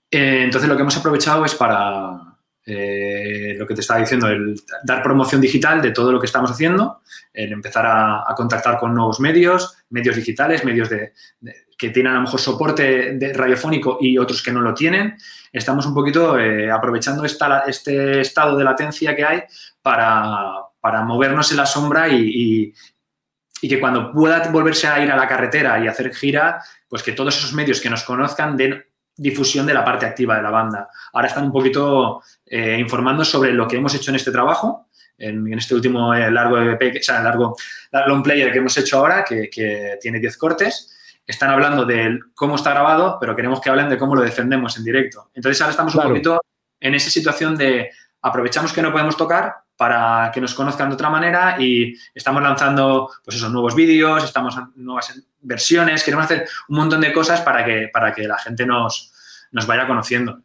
[0.09, 4.55] Eh, entonces lo que hemos aprovechado es para eh, lo que te estaba diciendo, el
[4.83, 7.01] dar promoción digital de todo lo que estamos haciendo,
[7.33, 11.13] el empezar a, contactar con nuevos medios, medios digitales, medios de,
[11.77, 15.17] que tienen a lo mejor soporte de radiofónico y otros que no lo tienen.
[15.51, 19.43] Estamos un poquito eh, aprovechando esta, este estado de latencia que hay
[19.81, 20.53] para,
[20.83, 22.73] para movernos en la sombra y,
[23.61, 27.37] que cuando pueda volverse a ir a la carretera y hacer gira, pues que todos
[27.37, 28.83] esos medios que nos conozcan den
[29.15, 30.89] difusión de la parte activa de la banda.
[31.13, 35.57] Ahora están un poquito eh, informando sobre lo que hemos hecho en este trabajo, en,
[35.57, 37.55] este último eh, largo EP, o sea, largo
[38.05, 41.21] long player que hemos hecho ahora, que, tiene 10 cortes.
[41.25, 44.83] Están hablando de cómo está grabado, pero queremos que hablen de cómo lo defendemos en
[44.83, 45.29] directo.
[45.33, 46.41] Entonces ahora estamos un poquito
[46.81, 47.89] en esa situación de
[48.21, 53.09] aprovechamos que no podemos tocar, para que nos conozcan de otra manera y estamos lanzando
[53.21, 57.89] pues esos nuevos vídeos, estamos nuevas versiones, queremos hacer un montón de cosas para que,
[57.91, 59.11] para que la gente nos,
[59.51, 60.39] nos vaya conociendo.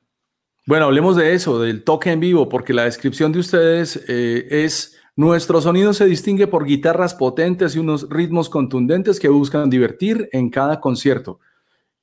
[0.66, 4.98] Bueno, hablemos de eso, del toque en vivo, porque la descripción de ustedes eh, es
[5.14, 10.50] nuestro sonido se distingue por guitarras potentes y unos ritmos contundentes que buscan divertir en
[10.50, 11.38] cada concierto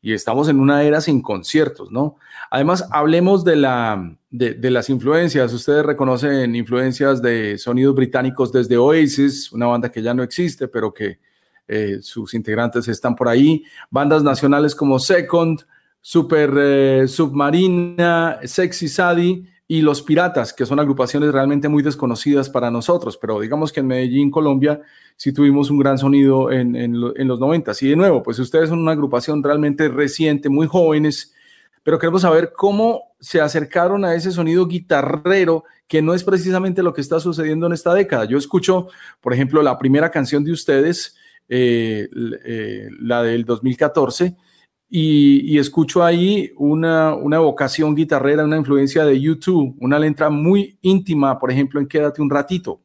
[0.06, 2.18] y estamos en una era sin conciertos, ¿no?
[2.52, 5.52] Además, hablemos de, la, de, las influencias.
[5.52, 10.94] Ustedes reconocen influencias de sonidos británicos desde Oasis, una banda que ya no existe, pero
[10.94, 11.18] que
[11.68, 13.64] eh, sus integrantes están por ahí.
[13.90, 15.62] Bandas nacionales como Second,
[16.02, 22.70] Super eh, Submarina, Sexy Sadie y Los Piratas, que son agrupaciones realmente muy desconocidas para
[22.70, 24.82] nosotros, pero digamos que en Medellín, Colombia,
[25.16, 27.72] sí tuvimos un gran sonido en, en, los 90.
[27.82, 31.34] Y de nuevo, pues ustedes son una agrupación realmente reciente, muy jóvenes,
[31.82, 36.94] pero queremos saber cómo se acercaron a ese sonido guitarrero que no es precisamente lo
[36.94, 38.26] que está sucediendo en esta década.
[38.26, 38.88] Yo escucho,
[39.22, 41.16] por ejemplo, la primera canción de ustedes,
[41.50, 42.08] eh,
[42.44, 44.36] eh, la del 2014,
[44.90, 51.40] y, escucho ahí una, una vocación guitarrera, una influencia de YouTube, una letra muy íntima,
[51.40, 52.82] por ejemplo, en Quédate un ratito.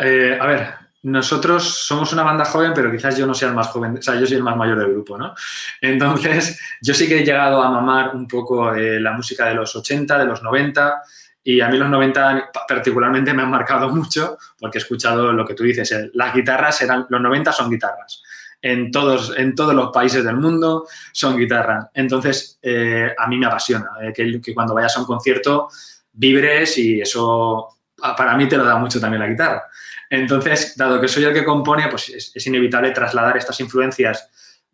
[0.00, 0.68] Eh, a ver,
[1.02, 4.16] nosotros somos una banda joven, pero quizás yo no sea el más joven, o sea,
[4.16, 5.34] yo soy el más mayor del grupo, ¿no?
[5.80, 9.74] Entonces, yo sí que he llegado a mamar un poco eh, la música de los
[9.76, 11.02] 80, de los 90,
[11.44, 15.54] y a mí los 90 particularmente me han marcado mucho porque he escuchado lo que
[15.54, 18.22] tú dices, eh, las guitarras eran, los 90 son guitarras.
[18.68, 21.86] En todos, en todos los países del mundo son guitarras.
[21.94, 25.68] Entonces, eh, a mí me apasiona que, que cuando vayas a un concierto
[26.12, 29.64] vibres y eso para mí te lo da mucho también la guitarra.
[30.10, 34.28] Entonces, dado que soy el que compone, pues es, inevitable trasladar estas influencias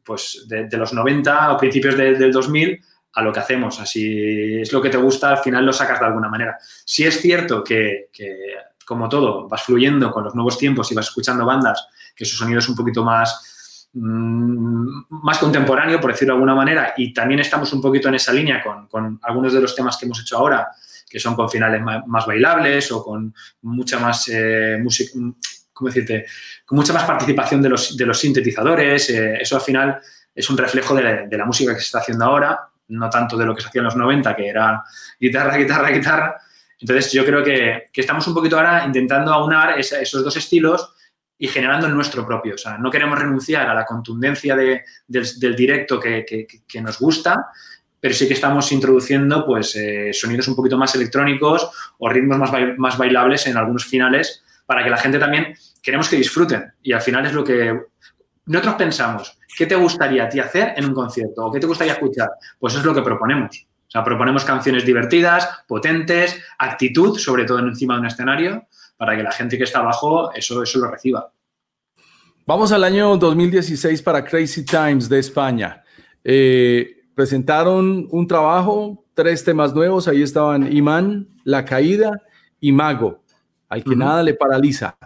[0.05, 2.81] pues, de, los 90 o principios del 2000
[3.15, 3.81] a lo que hacemos.
[3.81, 6.59] Así es lo que te gusta, al final lo sacas de alguna manera.
[6.85, 8.09] Si es cierto que,
[8.85, 12.59] como todo, vas fluyendo con los nuevos tiempos y vas escuchando bandas que su sonido
[12.59, 13.52] es un poquito más,
[13.95, 18.63] más contemporáneo, por decirlo de alguna manera, y también estamos un poquito en esa línea
[18.63, 20.69] con, con algunos de los temas que hemos hecho ahora,
[21.13, 25.13] que son con finales más, bailables o con mucha más eh, música,
[25.71, 26.25] ¿cómo decirte?
[26.65, 29.11] Con mucha más participación de los, de los sintetizadores.
[29.11, 30.01] Eh, eso al final
[30.35, 33.55] es un reflejo de la, música que se está haciendo ahora, no tanto de lo
[33.55, 34.83] que se hacía en los 90, que era
[35.21, 36.37] guitarra, guitarra, guitarra.
[36.81, 40.95] Entonces yo creo que, estamos un poquito ahora intentando aunar esos dos estilos
[41.43, 42.55] y generando nuestro propio.
[42.55, 47.49] O sea, no queremos renunciar a la contundencia del, directo que, que, nos gusta,
[47.99, 52.53] pero sí que estamos introduciendo pues, eh, sonidos un poquito más electrónicos o ritmos más,
[52.79, 55.53] más bailables en algunos finales para que la gente también
[55.83, 56.75] queremos que disfruten.
[56.81, 57.77] Y al final es lo que
[58.47, 61.95] nosotros pensamos, ¿qué te gustaría a ti hacer en un concierto o qué te gustaría
[61.95, 62.31] escuchar?
[62.57, 63.67] Pues es lo que proponemos.
[63.89, 68.69] O sea, proponemos canciones divertidas, potentes, actitud, sobre todo encima de un escenario,
[69.03, 71.33] para que la gente que está abajo eso, eso lo reciba.
[72.47, 75.83] Vamos al año 2016 para Crazy Times de España.
[76.23, 82.23] Eh, presentaron un trabajo, tres temas nuevos, ahí estaban Imán, La Caída
[82.61, 83.25] y Mago,
[83.69, 84.97] al que nada le paraliza.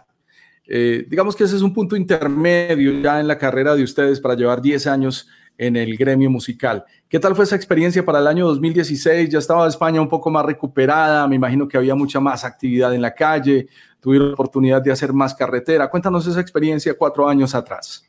[0.67, 4.35] Eh, digamos que ese es un punto intermedio ya en la carrera de ustedes para
[4.35, 5.27] llevar 10 años
[5.59, 6.85] en el gremio musical.
[7.09, 9.29] ¿Qué tal fue esa experiencia para el año 2016?
[9.29, 13.03] Ya estaba España un poco más recuperada, me imagino que había mucha más actividad en
[13.03, 13.69] la calle,
[14.01, 15.89] tuvieron oportunidad de hacer más carretera.
[15.89, 18.05] Cuéntanos esa experiencia cuatro años atrás.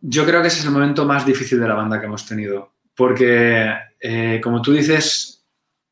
[0.00, 2.74] Yo creo que ese es el momento más difícil de la banda que hemos tenido
[2.94, 5.44] porque, eh, como tú dices,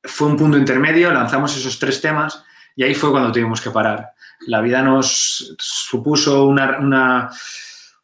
[0.03, 2.45] fue un punto intermedio, lanzamos esos tres temas
[2.77, 4.13] y ahí fue cuando tuvimos que parar.
[4.47, 6.47] La vida nos supuso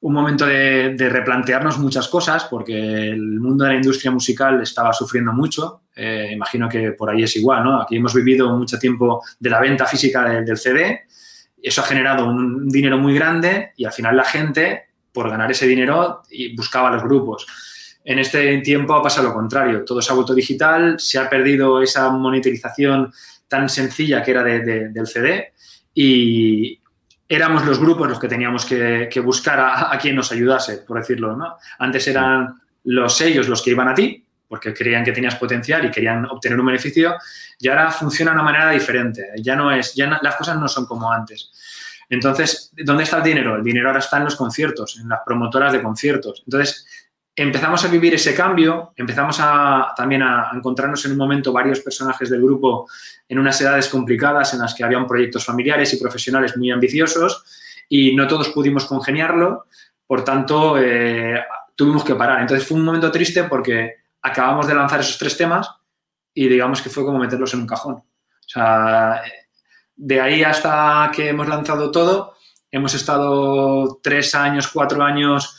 [0.01, 5.33] un momento de, replantearnos muchas cosas porque el mundo de la industria musical estaba sufriendo
[5.33, 5.83] mucho.
[5.95, 7.81] Eh, imagino que por ahí es igual, ¿no?
[7.83, 11.01] Aquí hemos vivido mucho tiempo de la venta física del CD.
[11.61, 15.67] Eso ha generado un dinero muy grande y al final la gente, por ganar ese
[15.67, 16.23] dinero,
[16.55, 17.47] buscaba los grupos.
[18.05, 21.83] En este tiempo ha pasado lo contrario, todo se ha vuelto digital, se ha perdido
[21.83, 23.13] esa monetización
[23.49, 25.53] tan sencilla que era del CD
[25.93, 26.81] y
[27.29, 31.37] éramos los grupos los que teníamos que, buscar a, quien nos ayudase, por decirlo.
[31.37, 31.57] ¿no?
[31.79, 35.91] Antes eran los sellos los que iban a ti, porque creían que tenías potencial y
[35.91, 37.17] querían obtener un beneficio,
[37.59, 39.27] y ahora funciona de una manera diferente.
[39.37, 41.53] Ya no es, ya las cosas no son como antes.
[42.09, 43.57] Entonces, ¿dónde está el dinero?
[43.57, 46.43] El dinero ahora está en los conciertos, en las promotoras de conciertos.
[46.47, 46.87] Entonces,
[47.43, 49.41] empezamos a vivir ese cambio, empezamos
[49.97, 52.89] también a encontrarnos en un momento varios personajes del grupo
[53.29, 57.45] en unas edades complicadas en las que habían proyectos familiares y profesionales muy ambiciosos
[57.89, 59.67] y no todos pudimos congeniarlo,
[60.05, 61.41] por tanto eh,
[61.77, 62.41] tuvimos que parar.
[62.41, 65.71] Entonces fue un momento triste porque acabamos de lanzar esos tres temas
[66.35, 67.95] y digamos que fue como meterlos en un cajón.
[67.95, 69.23] O sea,
[69.95, 72.35] de ahí hasta que hemos lanzado todo,
[72.71, 75.58] hemos estado tres años, cuatro años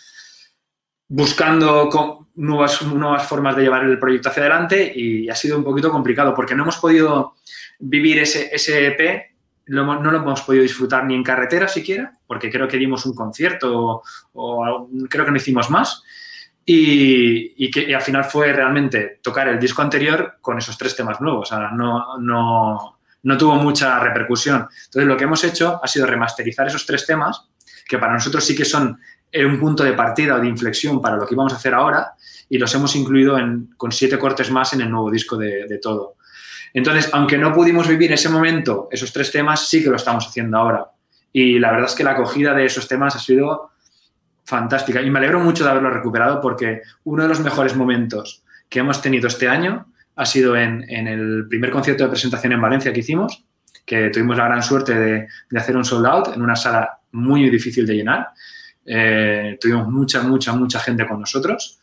[1.10, 5.92] buscando nuevas, nuevas formas de llevar el proyecto hacia adelante y ha sido un poquito
[5.92, 7.36] complicado porque no hemos podido
[7.80, 9.32] vivir ese, ese EP,
[9.68, 14.04] no, lo hemos podido disfrutar ni en carretera siquiera, porque creo que dimos un concierto
[14.34, 16.04] o, creo que no hicimos más.
[16.66, 21.52] Y, que al final fue realmente tocar el disco anterior con esos tres temas nuevos.
[21.52, 24.68] no, no, no tuvo mucha repercusión.
[24.86, 27.48] Entonces, lo que hemos hecho ha sido remasterizar esos tres temas,
[27.88, 29.00] que para nosotros sí que son
[29.32, 32.14] era un punto de partida o de inflexión para lo que íbamos a hacer ahora
[32.50, 33.38] y los hemos incluido
[33.78, 36.16] con siete cortes más en el nuevo disco de, todo.
[36.74, 40.58] Entonces, aunque no pudimos vivir ese momento, esos tres temas, sí que lo estamos haciendo
[40.58, 40.88] ahora.
[41.32, 43.72] Y la verdad es que la acogida de esos temas ha sido
[44.46, 45.02] fantástica.
[45.02, 49.02] Y me alegro mucho de haberlo recuperado porque uno de los mejores momentos que hemos
[49.02, 53.46] tenido este año ha sido en, el primer concierto de presentación en Valencia que hicimos,
[53.86, 57.50] que tuvimos la gran suerte de, de hacer un sold out en una sala muy
[57.50, 58.30] difícil de llenar.
[58.92, 61.80] Eh, tuvimos mucha, mucha, mucha gente con nosotros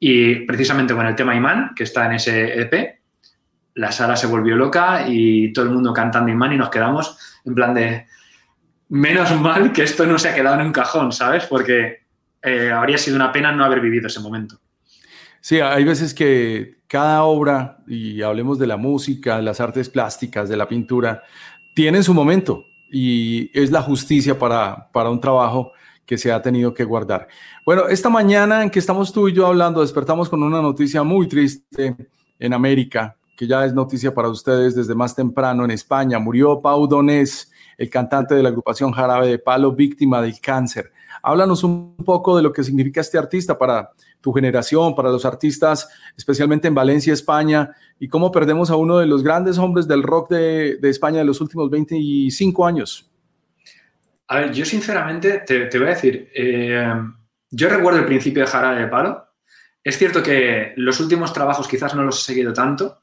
[0.00, 3.00] y precisamente con el tema Imán, que está en ese EP,
[3.74, 7.54] la sala se volvió loca y todo el mundo cantando Imán y nos quedamos en
[7.54, 8.06] plan de,
[8.88, 11.44] menos mal que esto no se ha quedado en un cajón, ¿sabes?
[11.44, 12.06] Porque
[12.42, 14.58] eh, habría sido una pena no haber vivido ese momento.
[15.40, 20.48] Sí, hay veces que cada obra, y hablemos de la música, de las artes plásticas,
[20.48, 21.22] de la pintura,
[21.74, 25.72] tienen su momento y es la justicia para, para un trabajo
[26.06, 27.28] que se ha tenido que guardar.
[27.64, 31.28] Bueno, esta mañana en que estamos tú y yo hablando, despertamos con una noticia muy
[31.28, 31.96] triste
[32.38, 36.18] en América, que ya es noticia para ustedes desde más temprano en España.
[36.18, 40.92] Murió Pau Donés, el cantante de la agrupación Jarabe de Palo, víctima del cáncer.
[41.22, 43.90] Háblanos un poco de lo que significa este artista para
[44.20, 49.06] tu generación, para los artistas, especialmente en Valencia, España, y cómo perdemos a uno de
[49.06, 53.10] los grandes hombres del rock de, España de los últimos 25 años.
[54.28, 56.92] A ver, yo sinceramente te, voy a decir, eh,
[57.50, 59.28] yo recuerdo el principio de Jarabe de Palo.
[59.82, 63.02] Es cierto que los últimos trabajos quizás no los he seguido tanto,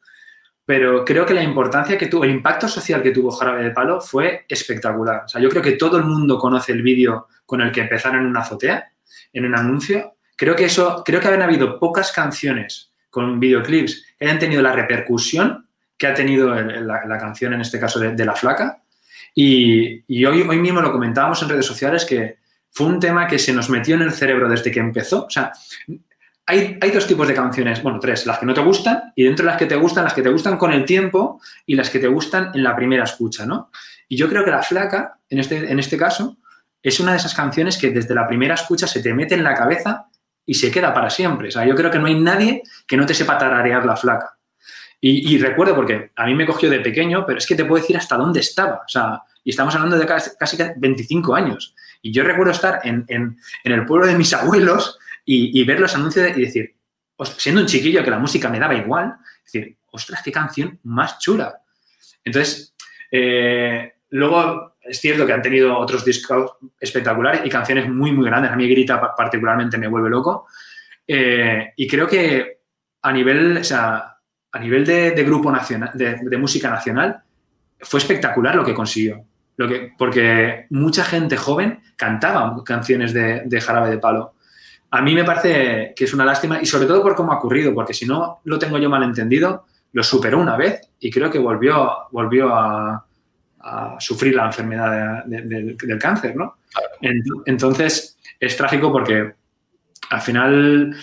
[0.66, 4.02] pero creo que la importancia que tuvo, el impacto social que tuvo Jarabe de Palo
[4.02, 5.24] fue espectacular.
[5.26, 8.22] O sea, yo creo que todo el mundo conoce el vídeo con el que empezaron
[8.22, 8.92] en una azotea,
[9.32, 10.16] en un anuncio.
[10.36, 14.74] Creo que eso, creo que habían habido pocas canciones con videoclips que hayan tenido la
[14.74, 15.68] repercusión
[15.98, 18.83] que ha tenido la, canción, en este caso de, La Flaca.
[19.36, 22.38] Y, hoy, hoy mismo lo comentábamos en redes sociales que
[22.70, 25.26] fue un tema que se nos metió en el cerebro desde que empezó.
[25.26, 25.52] O sea,
[26.46, 29.52] hay, dos tipos de canciones, bueno, tres, las que no te gustan y dentro de
[29.52, 32.08] las que te gustan, las que te gustan con el tiempo y las que te
[32.08, 33.72] gustan en la primera escucha, ¿no?
[34.10, 36.38] Y yo creo que La Flaca, en este, en este caso,
[36.82, 39.56] es una de esas canciones que desde la primera escucha se te mete en la
[39.56, 40.08] cabeza
[40.46, 41.48] y se queda para siempre.
[41.48, 44.38] O sea, yo creo que no hay nadie que no te sepa tararear La Flaca.
[45.06, 47.98] Y, recuerdo, porque a mí me cogió de pequeño, pero es que te puedo decir
[47.98, 48.76] hasta dónde estaba.
[48.76, 51.76] O sea, y estamos hablando de casi, casi 25 años.
[52.02, 55.94] Y yo recuerdo estar en, en, en el pueblo de mis abuelos y, ver los
[55.94, 56.76] anuncios y decir,
[57.38, 61.54] siendo un chiquillo que la música me daba igual, decir, ostras, qué canción más chula.
[62.24, 62.74] Entonces,
[63.12, 68.54] eh, luego es cierto que han tenido otros discos espectaculares y canciones muy, muy grandes.
[68.54, 70.48] A mí Grita particularmente me vuelve loco.
[71.06, 72.60] Eh, y creo que
[73.02, 74.13] a nivel, o sea,
[74.54, 77.22] a nivel de, grupo nacional, de, música nacional,
[77.80, 79.26] fue espectacular lo que consiguió.
[79.58, 84.34] Lo que, porque mucha gente joven cantaba canciones de, de Jarabe de Palo
[84.94, 87.74] a mí me parece que es una lástima y sobre todo por cómo ha ocurrido,
[87.74, 91.40] porque si no lo tengo yo mal entendido, lo superó una vez y creo que
[91.40, 93.04] volvió, volvió a,
[93.98, 96.58] sufrir la enfermedad del cáncer, ¿no?
[97.46, 99.34] Entonces es trágico porque
[100.10, 100.96] al final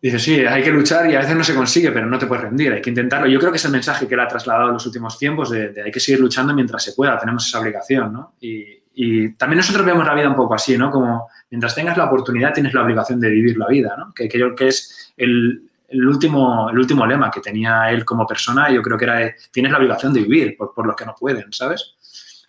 [0.00, 2.44] dices, sí, hay que luchar y a veces no se consigue, pero no te puedes
[2.44, 3.26] rendir, hay que intentarlo.
[3.26, 5.70] Yo creo que es el mensaje que él ha trasladado en los últimos tiempos de,
[5.70, 8.34] de hay que seguir luchando mientras se pueda, tenemos esa obligación, ¿no?
[8.40, 10.90] Y, y también nosotros vemos la vida un poco así, ¿no?
[10.90, 14.12] Como mientras tengas la oportunidad tienes la obligación de vivir la vida, ¿no?
[14.12, 18.82] Que creo que es el, último, el último lema que tenía él como persona, yo
[18.82, 21.94] creo que era, tienes la obligación de vivir por, por los que no pueden, ¿sabes?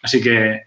[0.02, 0.64] Así que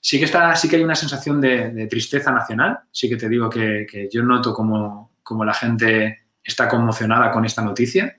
[0.00, 3.50] sí que, está, sí que hay una sensación de, tristeza nacional, sí que te digo
[3.50, 8.16] que, yo noto como, como la gente está conmocionada con esta noticia.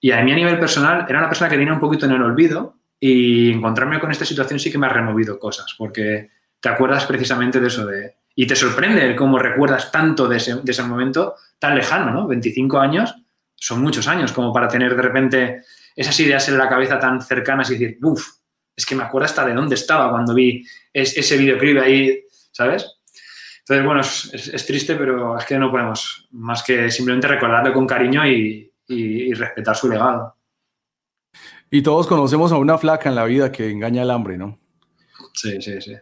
[0.00, 2.22] Y a mí a nivel personal era una persona que tenía un poquito en el
[2.22, 7.04] olvido y encontrarme con esta situación sí que me ha removido cosas, porque te acuerdas
[7.06, 8.16] precisamente de eso de...
[8.34, 12.26] Y te sorprende cómo recuerdas tanto de ese, momento tan lejano, ¿no?
[12.26, 13.14] 25 años
[13.54, 15.62] son muchos años como para tener de repente
[15.94, 18.26] esas ideas en la cabeza tan cercanas y decir, uff,
[18.74, 23.01] es que me acuerdo hasta de dónde estaba cuando vi ese videoclip ahí, ¿sabes?
[23.62, 28.26] Entonces, bueno, es, triste, pero es que no podemos más que simplemente recordarle con cariño
[28.26, 30.36] y, y respetar su legado.
[31.70, 34.58] Y todos conocemos a una flaca en la vida que engaña al hambre, ¿no?
[35.32, 35.94] Sí, sí, sí.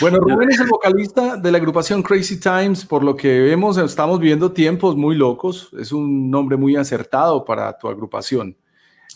[0.00, 4.20] Bueno, Rubén es el vocalista de la agrupación Crazy Times, por lo que vemos, estamos
[4.20, 5.70] viviendo tiempos muy locos.
[5.78, 8.56] Es un nombre muy acertado para tu agrupación.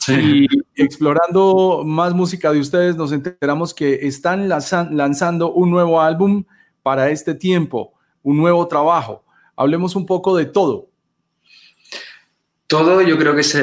[0.08, 6.44] Y explorando más música de ustedes, nos enteramos que están lanzando un nuevo álbum
[6.82, 9.24] para este tiempo, un nuevo trabajo.
[9.56, 10.88] Hablemos un poco de todo.
[12.66, 13.56] Todo yo creo que es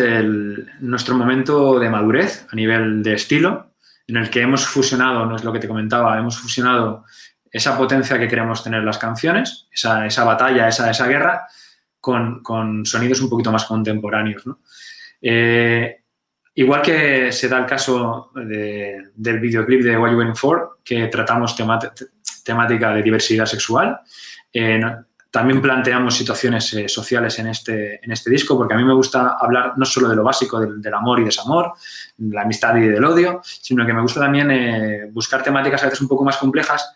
[0.81, 3.71] nuestro momento de madurez a nivel de estilo
[4.07, 7.05] en el que hemos fusionado, no es lo que te comentaba, hemos fusionado
[7.51, 11.47] esa potencia que queremos tener las canciones, esa, batalla, esa, guerra,
[11.99, 14.43] con, sonidos un poquito más contemporáneos.
[15.21, 16.03] Eh,
[16.55, 21.55] igual que se da el caso del videoclip de What You Waiting For, que tratamos
[22.47, 23.99] temática de diversidad sexual,
[24.51, 24.81] eh,
[25.29, 29.35] también planteamos situaciones eh, sociales en este, en este disco, porque a mí me gusta
[29.39, 31.73] hablar no solo de lo básico del, amor y desamor,
[32.17, 36.01] la amistad y del odio, sino que me gusta también eh, buscar temáticas a veces
[36.01, 36.91] un poco más complejas.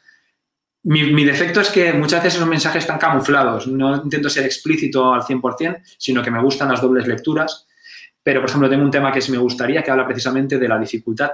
[0.84, 3.68] Mi, defecto es que muchas veces esos mensajes están camuflados.
[3.68, 7.68] No intento ser explícito al 100%, sino que me gustan las dobles lecturas.
[8.24, 10.80] Pero, por ejemplo, tengo un tema que sí me gustaría, que habla precisamente de la
[10.80, 11.30] dificultad,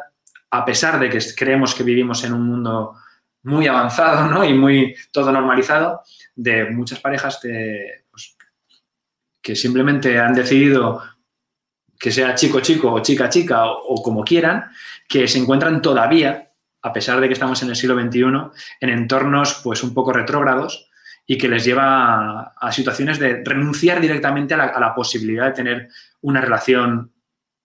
[0.52, 2.96] a pesar de que creemos que vivimos en un mundo
[3.44, 4.44] muy avanzado ¿no?
[4.44, 6.02] y muy todo normalizado
[6.36, 8.38] de muchas parejas pues,
[9.42, 11.02] que simplemente han decidido
[12.00, 14.66] que sea chico chico o chica chica o, como quieran,
[15.08, 18.22] que se encuentran todavía, a pesar de que estamos en el siglo XXI,
[18.82, 20.90] en entornos pues un poco retrógrados
[21.26, 25.90] y que les lleva a, situaciones de renunciar directamente a la, posibilidad de tener
[26.22, 27.12] una relación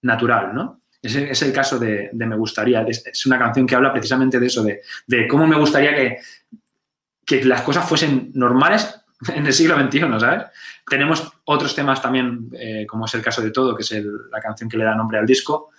[0.02, 0.81] natural, ¿no?
[1.02, 2.82] Es el caso de, Me Gustaría.
[2.82, 6.18] Es, una canción que habla precisamente de eso, de, cómo me gustaría que,
[7.26, 9.02] que las cosas fuesen normales
[9.34, 10.44] en el siglo XXI, ¿sabes?
[10.88, 13.92] Tenemos otros temas también, eh, como es el caso de Todo, que es
[14.30, 15.70] la canción que le da nombre al disco,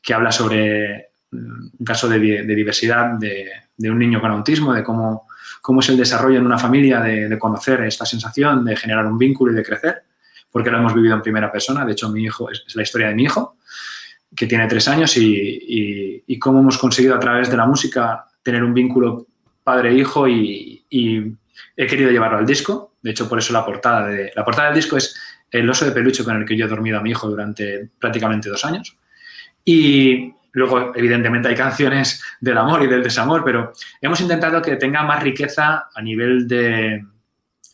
[0.00, 5.26] que habla sobre mm, un caso de, diversidad de, un niño con autismo, de cómo,
[5.60, 9.52] cómo es el desarrollo en una familia de, conocer esta sensación, de generar un vínculo
[9.52, 10.02] y de crecer,
[10.50, 11.84] porque lo hemos vivido en primera persona.
[11.84, 13.56] De hecho, mi hijo es, la historia de mi hijo,
[14.34, 18.64] que tiene tres años, y, y, cómo hemos conseguido a través de la música tener
[18.64, 19.26] un vínculo
[19.62, 21.20] padre-hijo y, y
[21.76, 24.76] he querido llevarlo al disco de hecho, por eso la portada, de, la portada del
[24.76, 25.14] disco es
[25.50, 28.48] el oso de peluche con el que yo he dormido a mi hijo durante prácticamente
[28.48, 28.96] dos años.
[29.64, 35.02] Y luego, evidentemente, hay canciones del amor y del desamor, pero hemos intentado que tenga
[35.02, 37.04] más riqueza a nivel de,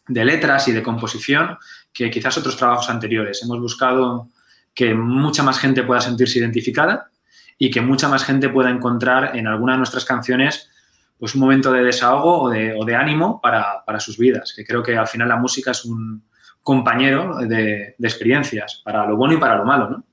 [0.08, 1.58] de letras y de composición
[1.92, 3.42] que quizás otros trabajos anteriores.
[3.42, 4.30] Hemos buscado
[4.78, 7.10] que mucha más gente pueda sentirse identificada
[7.58, 10.70] y que mucha más gente pueda encontrar en alguna de nuestras canciones
[11.18, 15.08] pues un momento de desahogo o de, ánimo para, sus vidas, que creo que al
[15.08, 16.22] final la música es un
[16.62, 20.04] compañero de, experiencias, para lo bueno y para lo malo, ¿no?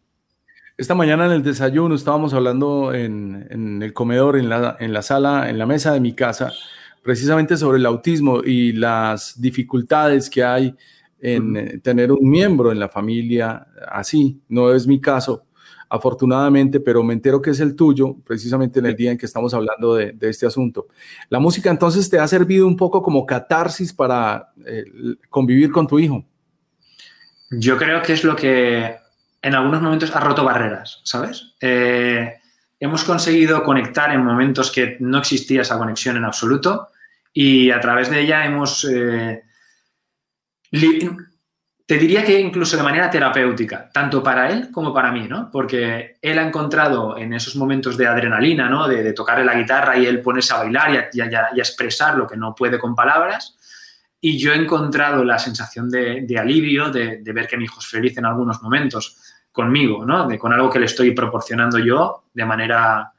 [0.75, 5.47] Esta mañana en el desayuno estábamos hablando en, el comedor, en la, en la sala,
[5.47, 6.51] en la mesa de mi casa,
[7.03, 10.75] precisamente sobre el autismo y las dificultades que hay
[11.19, 14.41] en tener un miembro en la familia así.
[14.47, 15.45] No es mi caso,
[15.89, 19.53] afortunadamente, pero me entero que es el tuyo, precisamente en el día en que estamos
[19.53, 20.87] hablando de, este asunto.
[21.29, 24.83] La música entonces te ha servido un poco como catarsis para eh,
[25.29, 26.25] convivir con tu hijo.
[27.51, 28.95] Yo creo que es lo que
[29.41, 31.53] en algunos momentos ha roto barreras, ¿sabes?
[31.61, 32.33] Eh,
[32.79, 36.89] hemos conseguido conectar en momentos que no existía esa conexión en absoluto
[37.31, 38.85] y a través de ella hemos...
[38.85, 39.43] Eh,
[41.87, 45.51] te diría que incluso de manera terapéutica, tanto para él como para mí, ¿no?
[45.51, 48.87] Porque él ha encontrado en esos momentos de adrenalina, ¿no?
[48.87, 52.55] De, tocarle la guitarra y él ponerse a bailar y a, expresar lo que no
[52.55, 53.55] puede con palabras.
[54.19, 58.17] Y yo he encontrado la sensación de, alivio de, ver que mi hijo es feliz
[58.17, 60.27] en algunos momentos conmigo, ¿no?
[60.27, 63.11] De, con algo que le estoy proporcionando yo de manera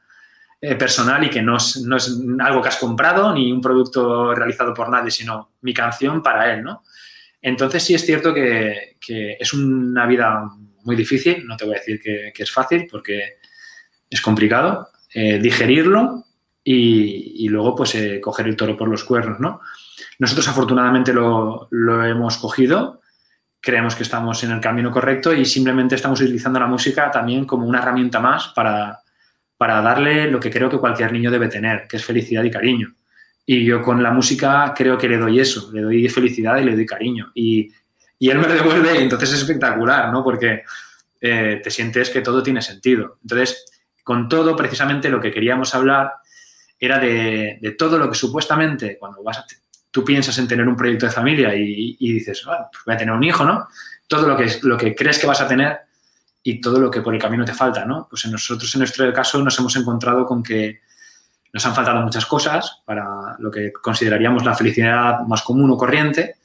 [0.59, 4.35] eh, personal y que no es, no es algo que has comprado ni un producto
[4.35, 6.83] realizado por nadie, sino mi canción para él, ¿no?
[7.41, 8.97] Entonces sí es cierto que,
[9.39, 10.43] es una vida
[10.83, 13.37] muy difícil, no te voy a decir que, es fácil porque
[14.09, 16.25] es complicado eh, digerirlo
[16.63, 19.61] y, luego pues eh, coger el toro por los cuernos, ¿no?
[20.19, 23.01] Nosotros afortunadamente lo, hemos cogido,
[23.61, 27.65] creemos que estamos en el camino correcto y simplemente estamos utilizando la música también como
[27.65, 28.99] una herramienta más para,
[29.57, 32.95] para darle lo que creo que cualquier niño debe tener, que es felicidad y cariño.
[33.49, 36.75] Y yo con la música creo que le doy eso, le doy felicidad y le
[36.75, 37.31] doy cariño.
[37.33, 37.71] Y,
[38.19, 40.21] y él me devuelve y entonces es espectacular, ¿no?
[40.21, 40.63] Porque
[41.21, 43.17] eh, te sientes que todo tiene sentido.
[43.23, 43.65] Entonces,
[44.03, 46.11] con todo, precisamente lo que queríamos hablar
[46.77, 49.43] era de, de todo lo que supuestamente, cuando vas
[49.91, 52.97] tú piensas en tener un proyecto de familia y, y dices, bueno, pues voy a
[52.97, 53.67] tener un hijo, ¿no?
[54.07, 55.79] Todo lo que, lo que crees que vas a tener
[56.43, 58.07] y todo lo que por el camino te falta, ¿no?
[58.09, 60.81] Pues en nosotros, en nuestro caso, nos hemos encontrado con que
[61.53, 66.35] nos han faltado muchas cosas para lo que consideraríamos la felicidad más común o corriente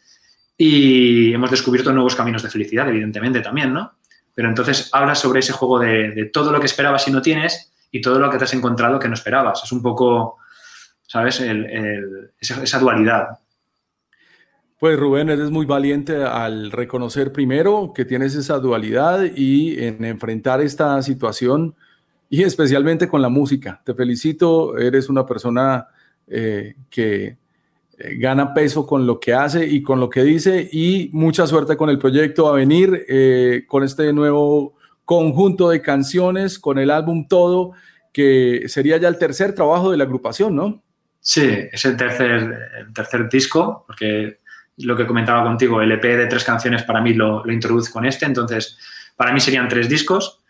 [0.57, 3.95] y hemos descubierto nuevos caminos de felicidad, evidentemente también, ¿no?
[4.35, 8.01] Pero entonces hablas sobre ese juego de, todo lo que esperabas y no tienes y
[8.01, 9.63] todo lo que te has encontrado que no esperabas.
[9.65, 10.39] Es un poco,
[11.07, 11.41] ¿sabes?
[11.41, 13.39] esa, esa dualidad.
[14.79, 20.61] Pues Rubén, eres muy valiente al reconocer primero que tienes esa dualidad y en enfrentar
[20.61, 21.77] esta situación
[22.33, 23.83] y especialmente con la música.
[23.85, 25.89] Te felicito, eres una persona
[26.27, 27.37] eh, que
[27.99, 31.77] eh, gana peso con lo que hace y con lo que dice y mucha suerte
[31.77, 37.29] con el proyecto a venir, eh, con este nuevo conjunto de canciones, con el álbum
[37.29, 37.73] todo,
[38.15, 40.83] que sería ya el tercer trabajo de la agrupación, ¿no?
[41.21, 44.39] Sí, es el tercer, tercer disco, porque
[44.79, 48.07] lo que comentaba contigo, el EP de tres canciones para mí lo, lo introduzco con
[48.07, 48.79] este, entonces
[49.17, 50.42] para mí serían tres discos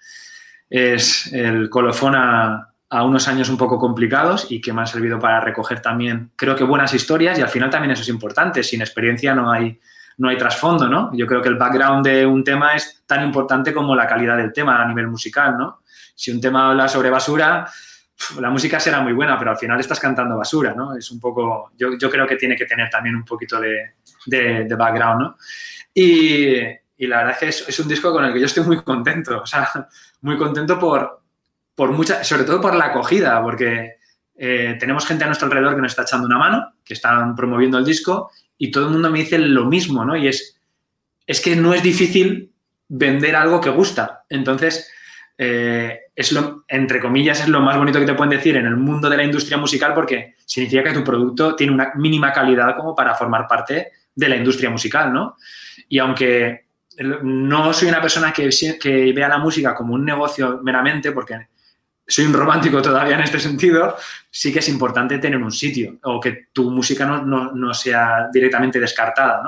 [0.73, 2.69] es el colofón a,
[3.05, 6.65] unos años un poco complicados y que me ha servido para recoger también, creo que
[6.65, 8.63] buenas historias y al final también eso es importante.
[8.63, 9.79] Sin experiencia no hay,
[10.19, 11.11] no hay trasfondo, ¿no?
[11.15, 14.53] Yo creo que el background de un tema es tan importante como la calidad del
[14.53, 15.83] tema a nivel musical, ¿no?
[16.15, 17.67] Si un tema habla sobre basura,
[18.39, 20.97] la música será muy buena, pero al final estás cantando basura, ¿no?
[20.97, 23.95] Es un poco, yo, yo creo que tiene que tener también un poquito de,
[24.27, 25.37] de, de background, ¿no?
[25.95, 26.57] Y,
[26.97, 29.43] y, la verdad es que es, un disco con el que yo estoy muy contento,
[29.43, 29.69] o sea,
[30.21, 31.23] muy contento por,
[31.75, 33.97] por mucha, sobre todo por la acogida, porque
[34.37, 37.79] eh, tenemos gente a nuestro alrededor que nos está echando una mano, que están promoviendo
[37.79, 40.17] el disco y todo el mundo me dice lo mismo, ¿no?
[40.17, 40.61] Y es,
[41.27, 42.53] es que no es difícil
[42.89, 44.25] vender algo que gusta.
[44.29, 44.91] Entonces,
[45.39, 48.77] eh, es lo, entre comillas, es lo más bonito que te pueden decir en el
[48.77, 52.95] mundo de la industria musical porque significa que tu producto tiene una mínima calidad como
[52.95, 55.37] para formar parte de la industria musical, ¿no?
[55.89, 56.67] Y aunque
[56.99, 61.49] no soy una persona que, vea la música como un negocio meramente, porque
[62.07, 63.97] soy un romántico todavía en este sentido,
[64.31, 69.43] sí que es importante tener un sitio o que tu música no, sea directamente descartada.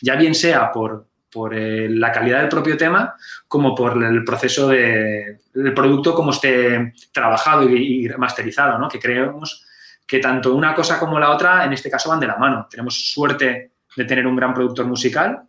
[0.00, 1.06] Ya bien sea por,
[1.52, 3.14] eh, la calidad del propio tema
[3.46, 8.88] como por el proceso de, del producto como esté trabajado y, y masterizado, ¿no?
[8.88, 9.66] Que creemos
[10.06, 12.68] que tanto una cosa como la otra en este caso van de la mano.
[12.70, 15.42] Tenemos suerte de tener un gran productor musical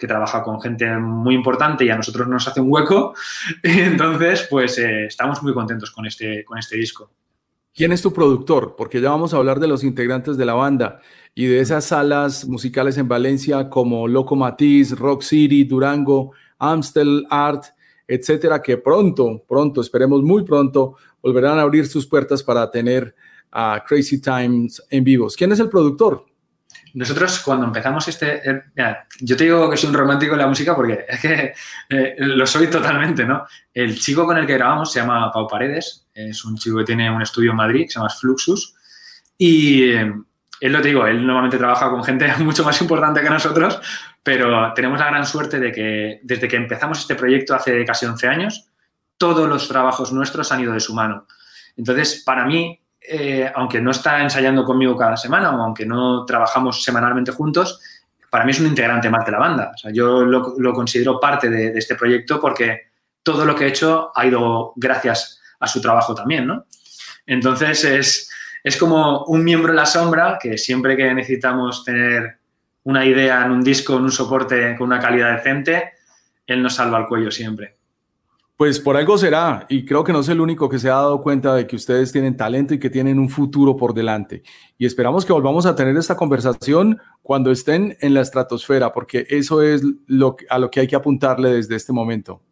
[0.00, 3.14] que trabaja con gente muy importante y a nosotros nos hace un hueco.
[3.62, 7.10] Entonces, pues eh, estamos muy contentos con este, con este disco.
[7.74, 8.74] ¿Quién es tu productor?
[8.76, 11.00] Porque ya vamos a hablar de los integrantes de la banda
[11.34, 17.64] y de esas salas musicales en Valencia como Loco Matiz, Rock City, Durango, Amstel Art,
[18.08, 23.14] etcétera, que pronto, pronto, esperemos muy pronto, volverán a abrir sus puertas para tener
[23.52, 25.36] a Crazy Times en vivos.
[25.36, 26.26] ¿Quién es el productor?
[26.94, 28.42] Nosotros cuando empezamos este...
[28.48, 28.62] Eh,
[29.20, 31.54] yo te digo que soy un romántico en la música porque es que
[31.88, 33.46] eh, lo soy totalmente, ¿no?
[33.72, 37.10] El chico con el que grabamos se llama Pau Paredes, es un chico que tiene
[37.10, 38.74] un estudio en Madrid que se llama Fluxus
[39.38, 40.12] y eh,
[40.60, 43.80] él lo digo, él normalmente trabaja con gente mucho más importante que nosotros,
[44.22, 48.28] pero tenemos la gran suerte de que desde que empezamos este proyecto hace casi 11
[48.28, 48.66] años,
[49.16, 51.26] todos los trabajos nuestros han ido de su mano.
[51.76, 56.84] Entonces, para mí, eh, aunque no está ensayando conmigo cada semana o aunque no trabajamos
[56.84, 57.80] semanalmente juntos,
[58.28, 59.72] para mí es un integrante más de la banda.
[59.92, 62.90] Yo lo, considero parte de, este proyecto porque
[63.22, 66.66] todo lo que he hecho ha ido gracias a su trabajo también, ¿no?
[67.26, 68.30] Entonces es,
[68.62, 72.38] es como un miembro en la sombra que siempre que necesitamos tener
[72.84, 75.92] una idea en un disco, en un soporte con una calidad decente,
[76.46, 77.79] él nos salva el cuello siempre.
[78.60, 81.22] Pues por algo será, y creo que no es el único que se ha dado
[81.22, 84.42] cuenta de que ustedes tienen talento y que tienen un futuro por delante.
[84.76, 89.62] Y esperamos que volvamos a tener esta conversación cuando estén en la estratosfera, porque eso
[89.62, 89.82] es
[90.50, 92.42] a lo que hay que apuntarle desde este momento.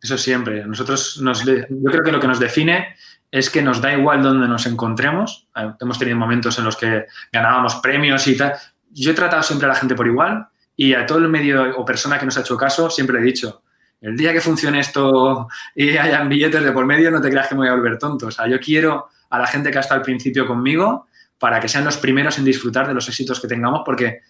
[0.00, 0.64] Eso siempre.
[0.64, 2.86] Nosotros, nos, yo creo que lo que nos define
[3.30, 5.50] es que nos da igual donde nos encontremos.
[5.78, 8.54] Hemos tenido momentos en los que ganábamos premios y tal.
[8.90, 11.84] Yo he tratado siempre a la gente por igual y a todo el medio o
[11.84, 13.64] persona que nos ha hecho caso siempre he dicho,
[14.00, 17.54] el día que funcione esto y hayan billetes de por medio, no te creas que
[17.54, 18.28] me voy a volver tonto.
[18.28, 21.06] O sea, yo quiero a la gente que ha estado al principio conmigo
[21.38, 24.20] para que sean los primeros en disfrutar de los éxitos que tengamos, porque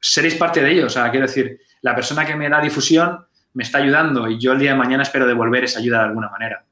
[0.00, 0.86] seréis parte de ellos.
[0.86, 4.52] O sea, quiero decir, la persona que me da difusión me está ayudando y yo
[4.52, 6.64] el día de mañana espero devolver esa ayuda de alguna manera.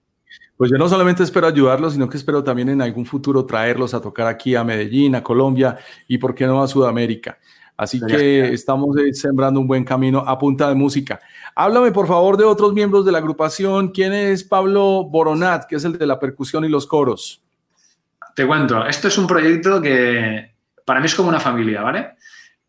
[0.56, 4.00] Pues yo no solamente espero ayudarlos, sino que espero también en algún futuro traerlos a
[4.00, 7.38] tocar aquí a Medellín, a Colombia y, por qué no, a Sudamérica.
[7.80, 11.18] Así que estamos sembrando un buen camino a punta de música.
[11.54, 13.88] Háblame, por favor, de otros miembros de la agrupación.
[13.88, 17.42] ¿Quién es Pablo Boronat, que es el de la percusión y los coros?
[18.36, 22.16] Te cuento, esto es un proyecto que para mí es como una familia, ¿vale?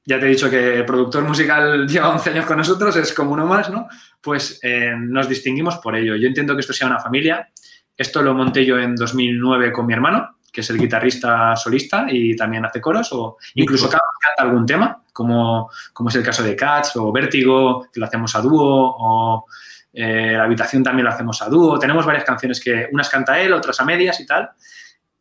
[0.05, 3.33] Ya te he dicho que el productor musical lleva 11 años con nosotros, es como
[3.33, 3.89] uno más, ¿no?
[4.21, 6.15] Pues eh, nos distinguimos por ello.
[6.15, 7.49] Yo entiendo que esto sea una familia.
[7.97, 12.35] Esto lo monté yo en 2009 con mi hermano, que es el guitarrista solista y
[12.35, 14.05] también hace coros, o incluso canta
[14.37, 18.41] algún tema, como, como es el caso de Cats o Vértigo, que lo hacemos a
[18.41, 19.45] dúo, o
[19.93, 21.79] eh, La habitación también lo hacemos a dúo.
[21.79, 24.49] Tenemos varias canciones que unas canta él, otras a medias y tal.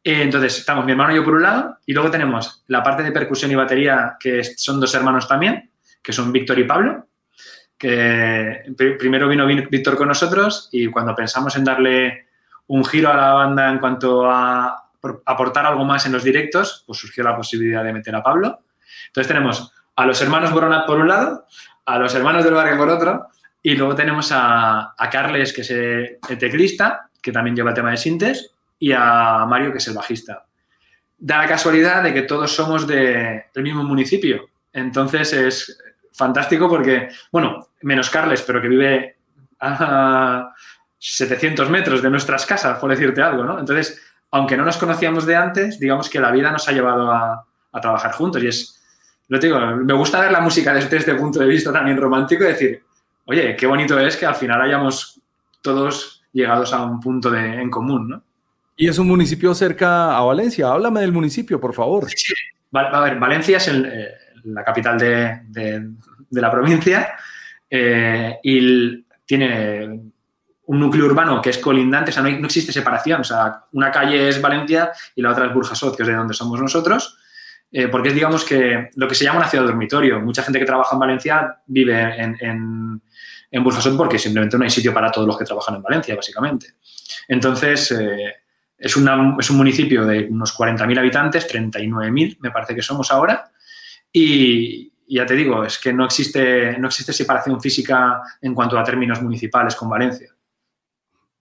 [0.02, 3.02] Eh, entonces, estamos mi hermano y yo por un lado, y luego tenemos la parte
[3.02, 5.70] de percusión y batería, que son dos hermanos también,
[6.02, 7.06] que son Víctor y Pablo,
[7.76, 8.64] que
[8.98, 12.26] primero vino Víctor con nosotros y cuando pensamos en darle
[12.66, 14.89] un giro a la banda en cuanto a
[15.24, 18.60] aportar algo más en los directos, pues surgió la posibilidad de meter a Pablo.
[19.06, 21.46] Entonces tenemos a los hermanos Boronat por un lado,
[21.86, 23.28] a los hermanos del barrio por otro,
[23.62, 27.90] y luego tenemos a, a Carles, que es el teclista, que también lleva el tema
[27.90, 30.44] de sintes, y a Mario, que es el bajista.
[31.18, 34.48] Da la casualidad de que todos somos de, del mismo municipio.
[34.72, 35.78] Entonces es
[36.12, 39.16] fantástico porque, bueno, menos Carles, pero que vive
[39.60, 40.52] a
[40.98, 43.58] 700 metros de nuestras casas, por decirte algo, ¿no?
[43.58, 44.00] Entonces,
[44.30, 47.80] aunque no nos conocíamos de antes, digamos que la vida nos ha llevado a, a
[47.80, 48.42] trabajar juntos.
[48.42, 48.80] Y es,
[49.28, 52.48] lo digo, me gusta ver la música desde este punto de vista también romántico y
[52.48, 52.82] decir,
[53.26, 55.20] oye, qué bonito es que al final hayamos
[55.62, 58.22] todos llegados a un punto de, en común, ¿no?
[58.76, 60.68] Y es un municipio cerca a Valencia.
[60.68, 62.08] Háblame del municipio, por favor.
[62.08, 62.32] Sí,
[62.72, 64.08] a ver, Valencia es eh,
[64.44, 65.90] la capital de,
[66.30, 67.14] la provincia
[67.68, 70.00] eh, y tiene
[70.70, 73.22] un núcleo urbano que es colindante, o sea, no, existe separación.
[73.22, 76.32] O sea, una calle es Valencia y la otra es Burjasot, que es de donde
[76.32, 77.18] somos nosotros.
[77.72, 80.20] Eh, porque es, digamos, que lo que se llama una ciudad dormitorio.
[80.20, 83.00] Mucha gente que trabaja en Valencia vive en,
[83.50, 86.74] en, Burjasot porque simplemente no hay sitio para todos los que trabajan en Valencia, básicamente.
[87.26, 87.92] Entonces,
[88.78, 93.50] es, un municipio de unos 40.000 habitantes, 39.000 me parece que somos ahora.
[94.12, 98.84] Y, ya te digo, es que no existe, no existe separación física en cuanto a
[98.84, 100.32] términos municipales con Valencia.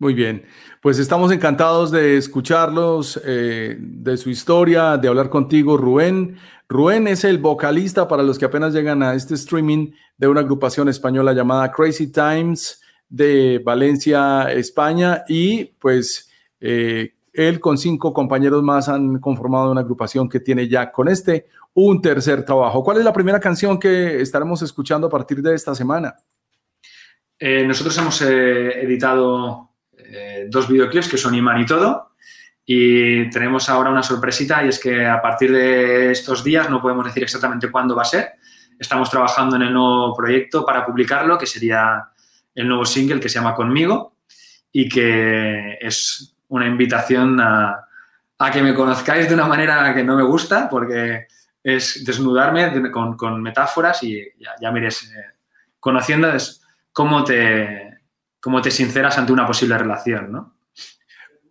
[0.02, 0.46] Muy bien,
[0.82, 6.38] pues estamos encantados de escucharlos, eh, de su historia, de hablar contigo, Rubén.
[6.70, 10.88] Rubén es el vocalista para los que apenas llegan a este streaming de una agrupación
[10.88, 16.32] española llamada Crazy Times de Valencia, España, y pues
[16.62, 21.48] eh, él con cinco compañeros más han conformado una agrupación que tiene ya con este
[21.74, 22.86] un tercer trabajo.
[22.86, 26.16] ¿Cuál es la primera canción que estaremos escuchando a partir de esta semana?
[27.38, 29.69] Eh, nosotros hemos editado
[30.12, 32.10] eh, dos videoclips que son Iman y Todo.
[32.66, 37.06] Y tenemos ahora una sorpresita y es que a partir de estos días, no podemos
[37.06, 38.34] decir exactamente cuándo va a ser,
[38.78, 42.10] estamos trabajando en el nuevo proyecto para publicarlo, que sería
[42.54, 44.18] el nuevo single que se llama Conmigo
[44.72, 47.86] y que es una invitación a,
[48.54, 51.28] que me conozcáis de una manera que no me gusta, porque
[51.64, 55.40] es desnudarme con, metáforas y ya, ya me iréis eh,
[55.80, 56.30] conociendo
[56.94, 57.89] cómo te,
[58.40, 60.56] cómo te sinceras ante una posible relación, ¿no?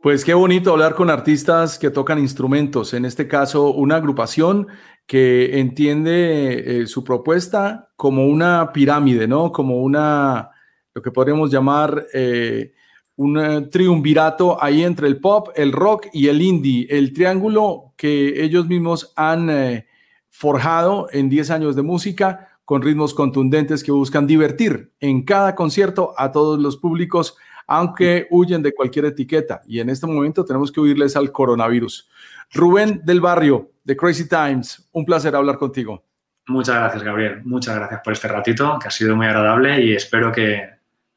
[0.00, 4.68] Pues qué bonito hablar con artistas que tocan instrumentos, en este caso una agrupación
[5.08, 9.50] que entiende eh, su propuesta como una pirámide, ¿no?
[9.50, 10.50] Como una,
[10.94, 12.74] lo que podríamos llamar eh,
[13.16, 18.44] un eh, triunvirato ahí entre el pop, el rock y el indie, el triángulo que
[18.44, 19.84] ellos mismos han
[20.30, 26.12] forjado en 10 años de música con ritmos contundentes que buscan divertir en cada concierto
[26.18, 27.34] a todos los públicos,
[27.66, 29.62] aunque huyen de cualquier etiqueta.
[29.66, 32.10] Y en este momento tenemos que huirles al coronavirus.
[32.52, 36.04] Rubén del Barrio, de Crazy Times, un placer hablar contigo.
[36.48, 37.40] Muchas gracias, Gabriel.
[37.42, 40.42] Muchas gracias por este ratito, que ha sido muy agradable y espero que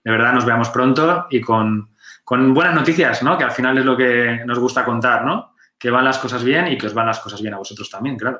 [0.06, 1.92] de verdad nos veamos pronto y con
[2.24, 3.38] con buenas noticias, ¿no?
[3.38, 5.56] Que al final es lo que nos gusta contar, ¿no?
[5.78, 8.16] Que van las cosas bien y que os van las cosas bien a vosotros también,
[8.16, 8.40] claro.